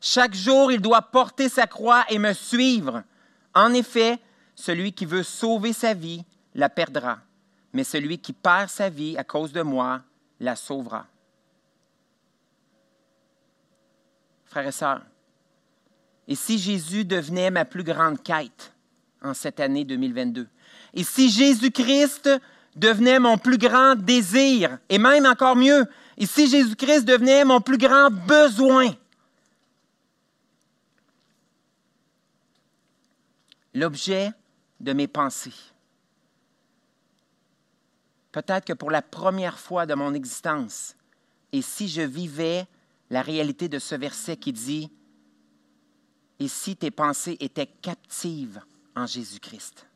Chaque 0.01 0.35
jour, 0.35 0.71
il 0.71 0.81
doit 0.81 1.03
porter 1.03 1.49
sa 1.49 1.67
croix 1.67 2.05
et 2.09 2.19
me 2.19 2.33
suivre. 2.33 3.03
En 3.55 3.73
effet, 3.75 4.19
celui 4.55 4.93
qui 4.93 5.07
veut 5.07 5.23
sauver 5.23 5.73
sa 5.73 5.95
vie 5.95 6.25
la 6.55 6.69
perdra, 6.69 7.19
mais 7.73 7.85
celui 7.85 8.19
qui 8.19 8.33
perd 8.33 8.69
sa 8.69 8.89
vie 8.89 9.19
à 9.19 9.25
cause 9.25 9.53
de 9.53 9.63
moi 9.63 10.03
la 10.41 10.55
sauvera. 10.55 11.07
Frères 14.45 14.69
et 14.69 14.73
sœurs, 14.73 15.03
et 16.29 16.35
si 16.35 16.59
Jésus 16.59 17.05
devenait 17.05 17.51
ma 17.51 17.65
plus 17.65 17.83
grande 17.83 18.23
quête 18.23 18.73
en 19.23 19.35
cette 19.35 19.61
année 19.61 19.85
2022? 19.85 20.49
Et 20.95 21.05
si 21.05 21.31
Jésus-Christ 21.31 22.31
devenait 22.77 23.19
mon 23.19 23.39
plus 23.39 23.59
grand 23.59 23.95
désir, 23.95 24.79
et 24.89 24.99
même 24.99 25.27
encore 25.27 25.57
mieux, 25.57 25.87
et 26.17 26.27
si 26.27 26.49
Jésus-Christ 26.49 27.05
devenait 27.05 27.45
mon 27.45 27.61
plus 27.61 27.79
grand 27.79 28.11
besoin? 28.11 28.93
l'objet 33.75 34.31
de 34.81 34.93
mes 34.93 35.09
pensées. 35.09 35.53
Peut-être 38.33 38.65
que 38.65 38.73
pour 38.73 38.91
la 38.91 39.03
première 39.03 39.59
fois 39.59 39.87
de 39.87 39.95
mon 39.95 40.15
existence, 40.15 40.97
et 41.53 41.63
si 41.63 41.89
je 41.89 42.03
vivais 42.03 42.67
la 43.11 43.23
réalité 43.23 43.69
de 43.69 43.79
ce 43.79 43.95
verset 43.95 44.37
qui 44.37 44.53
dit, 44.53 44.91
et 46.41 46.49
si 46.49 46.77
tes 46.77 46.91
pensées 46.91 47.37
étaient 47.41 47.67
captives 47.67 48.61
en 48.97 49.07
Jésus-Christ, 49.07 49.87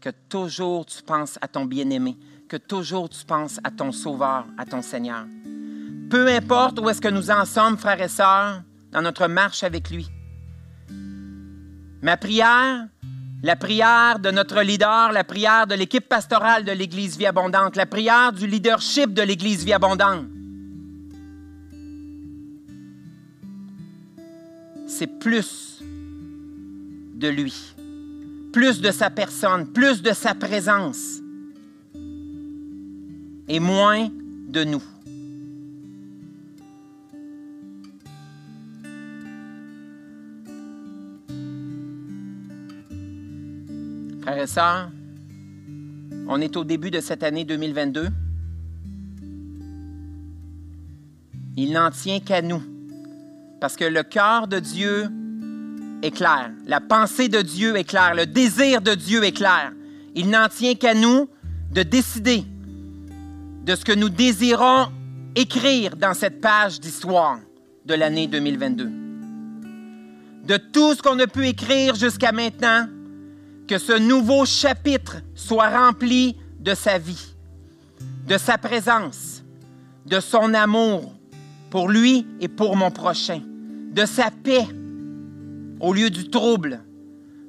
que 0.00 0.10
toujours 0.28 0.86
tu 0.86 1.02
penses 1.02 1.38
à 1.40 1.48
ton 1.48 1.64
bien-aimé, 1.64 2.16
que 2.48 2.56
toujours 2.56 3.08
tu 3.08 3.24
penses 3.24 3.60
à 3.64 3.70
ton 3.70 3.92
Sauveur, 3.92 4.46
à 4.56 4.64
ton 4.64 4.82
Seigneur. 4.82 5.26
Peu 6.08 6.28
importe 6.28 6.78
où 6.80 6.88
est-ce 6.88 7.00
que 7.00 7.08
nous 7.08 7.30
en 7.30 7.44
sommes, 7.44 7.76
frères 7.76 8.00
et 8.00 8.08
sœurs, 8.08 8.62
dans 8.92 9.02
notre 9.02 9.28
marche 9.28 9.62
avec 9.62 9.90
lui, 9.90 10.08
Ma 12.02 12.16
prière, 12.16 12.86
la 13.42 13.56
prière 13.56 14.18
de 14.18 14.30
notre 14.30 14.62
leader, 14.62 15.12
la 15.12 15.22
prière 15.22 15.66
de 15.66 15.74
l'équipe 15.74 16.08
pastorale 16.08 16.64
de 16.64 16.72
l'Église 16.72 17.18
Vie 17.18 17.26
Abondante, 17.26 17.76
la 17.76 17.84
prière 17.84 18.32
du 18.32 18.46
leadership 18.46 19.12
de 19.12 19.20
l'Église 19.20 19.64
Vie 19.64 19.74
Abondante, 19.74 20.24
c'est 24.88 25.18
plus 25.18 25.80
de 25.82 27.28
lui, 27.28 27.74
plus 28.52 28.80
de 28.80 28.90
sa 28.90 29.10
personne, 29.10 29.66
plus 29.72 30.02
de 30.02 30.12
sa 30.12 30.34
présence 30.34 31.20
et 33.48 33.60
moins 33.60 34.08
de 34.48 34.64
nous. 34.64 34.82
Frères 44.22 44.38
et 44.38 44.46
sœurs, 44.46 44.90
on 46.28 46.40
est 46.40 46.56
au 46.56 46.64
début 46.64 46.90
de 46.90 47.00
cette 47.00 47.22
année 47.22 47.44
2022. 47.44 48.08
Il 51.56 51.72
n'en 51.72 51.90
tient 51.90 52.20
qu'à 52.20 52.40
nous, 52.40 52.62
parce 53.60 53.76
que 53.76 53.84
le 53.84 54.02
cœur 54.02 54.46
de 54.46 54.58
Dieu 54.58 55.08
est 56.02 56.10
clair, 56.10 56.50
la 56.66 56.80
pensée 56.80 57.28
de 57.28 57.42
Dieu 57.42 57.76
est 57.76 57.84
claire, 57.84 58.14
le 58.14 58.26
désir 58.26 58.80
de 58.80 58.94
Dieu 58.94 59.24
est 59.24 59.32
clair. 59.32 59.72
Il 60.14 60.30
n'en 60.30 60.48
tient 60.48 60.74
qu'à 60.74 60.94
nous 60.94 61.28
de 61.72 61.82
décider 61.82 62.44
de 63.64 63.74
ce 63.74 63.84
que 63.84 63.92
nous 63.92 64.08
désirons 64.08 64.88
écrire 65.36 65.96
dans 65.96 66.14
cette 66.14 66.40
page 66.40 66.80
d'histoire 66.80 67.38
de 67.84 67.94
l'année 67.94 68.26
2022. 68.26 68.90
De 70.44 70.56
tout 70.56 70.94
ce 70.94 71.02
qu'on 71.02 71.18
a 71.18 71.26
pu 71.26 71.46
écrire 71.46 71.94
jusqu'à 71.94 72.32
maintenant, 72.32 72.86
que 73.68 73.78
ce 73.78 73.96
nouveau 73.98 74.44
chapitre 74.44 75.18
soit 75.34 75.68
rempli 75.68 76.36
de 76.58 76.74
sa 76.74 76.98
vie, 76.98 77.34
de 78.26 78.36
sa 78.36 78.58
présence, 78.58 79.44
de 80.06 80.18
son 80.18 80.54
amour 80.54 81.14
pour 81.70 81.88
lui 81.88 82.26
et 82.40 82.48
pour 82.48 82.74
mon 82.74 82.90
prochain, 82.90 83.40
de 83.92 84.04
sa 84.04 84.30
paix 84.30 84.66
au 85.80 85.92
lieu 85.92 86.10
du 86.10 86.28
trouble, 86.28 86.80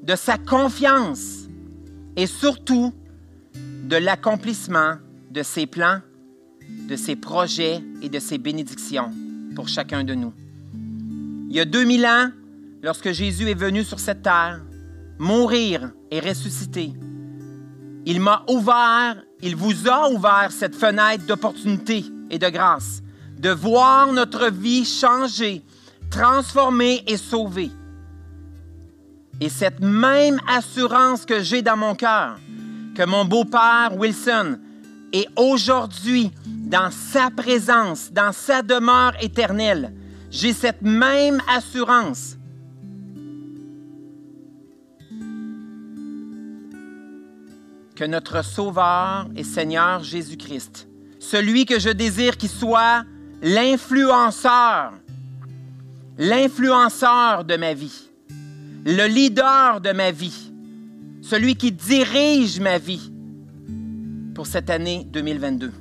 de 0.04 0.16
sa 0.16 0.38
confiance 0.38 1.48
et 2.16 2.28
surtout 2.28 2.94
de 3.84 3.98
l'accomplissement 3.98 4.96
de 5.30 5.44
ses 5.44 5.66
plans, 5.66 6.00
de 6.88 6.96
ses 6.96 7.16
projets 7.16 7.84
et 8.02 8.10
de 8.10 8.20
ses 8.20 8.38
bénédictions 8.38 9.12
pour 9.56 9.68
chacun 9.68 10.04
de 10.04 10.14
nous. 10.14 10.34
Il 11.50 11.56
y 11.56 11.60
a 11.60 11.66
2000 11.66 12.06
ans, 12.06 12.30
lorsque 12.82 13.12
Jésus 13.12 13.50
est 13.50 13.60
venu 13.60 13.84
sur 13.84 14.00
cette 14.00 14.22
terre, 14.22 14.62
mourir 15.20 15.92
et 16.10 16.20
ressusciter, 16.20 16.94
il 18.06 18.20
m'a 18.20 18.44
ouvert, 18.50 19.22
il 19.42 19.56
vous 19.56 19.88
a 19.88 20.10
ouvert 20.10 20.52
cette 20.52 20.76
fenêtre 20.76 21.26
d'opportunité 21.26 22.06
et 22.30 22.40
de 22.40 22.50
grâce, 22.50 23.04
de 23.38 23.50
voir 23.50 24.12
notre 24.12 24.50
vie 24.50 24.86
changer, 24.86 25.62
transformée 26.10 27.04
et 27.08 27.18
sauvée. 27.18 27.70
Et 29.42 29.50
cette 29.50 29.82
même 29.82 30.40
assurance 30.48 31.26
que 31.26 31.42
j'ai 31.42 31.64
dans 31.64 31.76
mon 31.76 31.96
cœur, 31.96 32.38
que 32.96 33.04
mon 33.04 33.26
beau-père 33.26 33.98
Wilson 33.98 34.60
est 35.12 35.28
aujourd'hui 35.36 36.32
dans 36.46 36.92
sa 36.92 37.32
présence, 37.32 38.12
dans 38.12 38.32
sa 38.32 38.62
demeure 38.62 39.14
éternelle, 39.20 39.94
j'ai 40.30 40.54
cette 40.54 40.84
même 40.84 41.42
assurance. 41.50 42.38
que 48.02 48.06
notre 48.08 48.44
Sauveur 48.44 49.28
et 49.36 49.44
Seigneur 49.44 50.04
Jésus-Christ, 50.04 50.88
celui 51.20 51.68
que 51.68 51.78
je 51.78 51.90
désire 51.90 52.36
qu'il 52.36 52.50
soit 52.50 53.04
l'influenceur, 53.44 54.94
l'influenceur 56.18 57.44
de 57.44 57.58
ma 57.58 57.76
vie, 57.76 58.11
le 58.86 59.08
leader 59.08 59.80
de 59.80 59.92
ma 59.92 60.12
vie, 60.12 60.52
celui 61.22 61.56
qui 61.56 61.72
dirige 61.72 62.60
ma 62.60 62.78
vie 62.78 63.12
pour 64.34 64.48
cette 64.48 64.70
année 64.70 65.06
2022. 65.12 65.72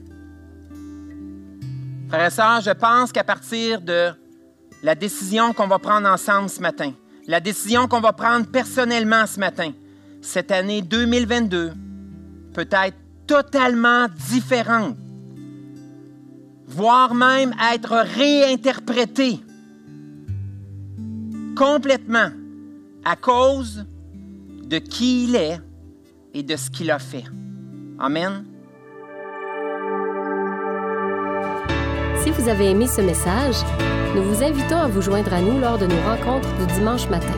Frères 2.08 2.26
et 2.26 2.30
sœurs, 2.30 2.60
je 2.60 2.72
pense 2.72 3.12
qu'à 3.12 3.24
partir 3.24 3.80
de 3.80 4.10
la 4.82 4.94
décision 4.94 5.52
qu'on 5.52 5.66
va 5.66 5.78
prendre 5.78 6.08
ensemble 6.08 6.50
ce 6.50 6.60
matin, 6.60 6.92
la 7.26 7.40
décision 7.40 7.86
qu'on 7.88 8.00
va 8.00 8.12
prendre 8.12 8.46
personnellement 8.46 9.26
ce 9.26 9.40
matin, 9.40 9.72
cette 10.20 10.50
année 10.50 10.82
2022 10.82 11.72
peut 12.52 12.68
être 12.70 12.96
totalement 13.26 14.08
différente, 14.28 14.96
voire 16.66 17.14
même 17.14 17.54
être 17.72 17.94
réinterprétée 17.94 19.40
complètement 21.56 22.30
à 23.04 23.16
cause 23.16 23.84
de 24.64 24.78
qui 24.78 25.24
il 25.24 25.36
est 25.36 25.60
et 26.34 26.42
de 26.42 26.56
ce 26.56 26.70
qu'il 26.70 26.90
a 26.90 26.98
fait. 26.98 27.24
Amen. 27.98 28.44
Si 32.22 32.30
vous 32.30 32.48
avez 32.48 32.70
aimé 32.70 32.86
ce 32.86 33.00
message, 33.00 33.56
nous 34.14 34.22
vous 34.22 34.42
invitons 34.42 34.76
à 34.76 34.88
vous 34.88 35.02
joindre 35.02 35.32
à 35.32 35.40
nous 35.40 35.58
lors 35.58 35.78
de 35.78 35.86
nos 35.86 36.02
rencontres 36.02 36.52
du 36.58 36.66
dimanche 36.74 37.08
matin. 37.08 37.34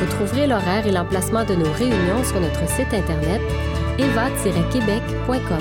Vous 0.00 0.06
trouverez 0.06 0.46
l'horaire 0.46 0.86
et 0.86 0.92
l'emplacement 0.92 1.44
de 1.44 1.54
nos 1.54 1.70
réunions 1.72 2.24
sur 2.24 2.40
notre 2.40 2.66
site 2.68 2.92
Internet 2.92 3.40
eva-québec.com. 3.98 5.58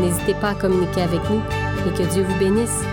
N'hésitez 0.00 0.34
pas 0.34 0.50
à 0.50 0.54
communiquer 0.54 1.02
avec 1.02 1.20
nous 1.28 1.42
et 1.86 1.90
que 1.96 2.10
Dieu 2.10 2.22
vous 2.22 2.38
bénisse. 2.38 2.84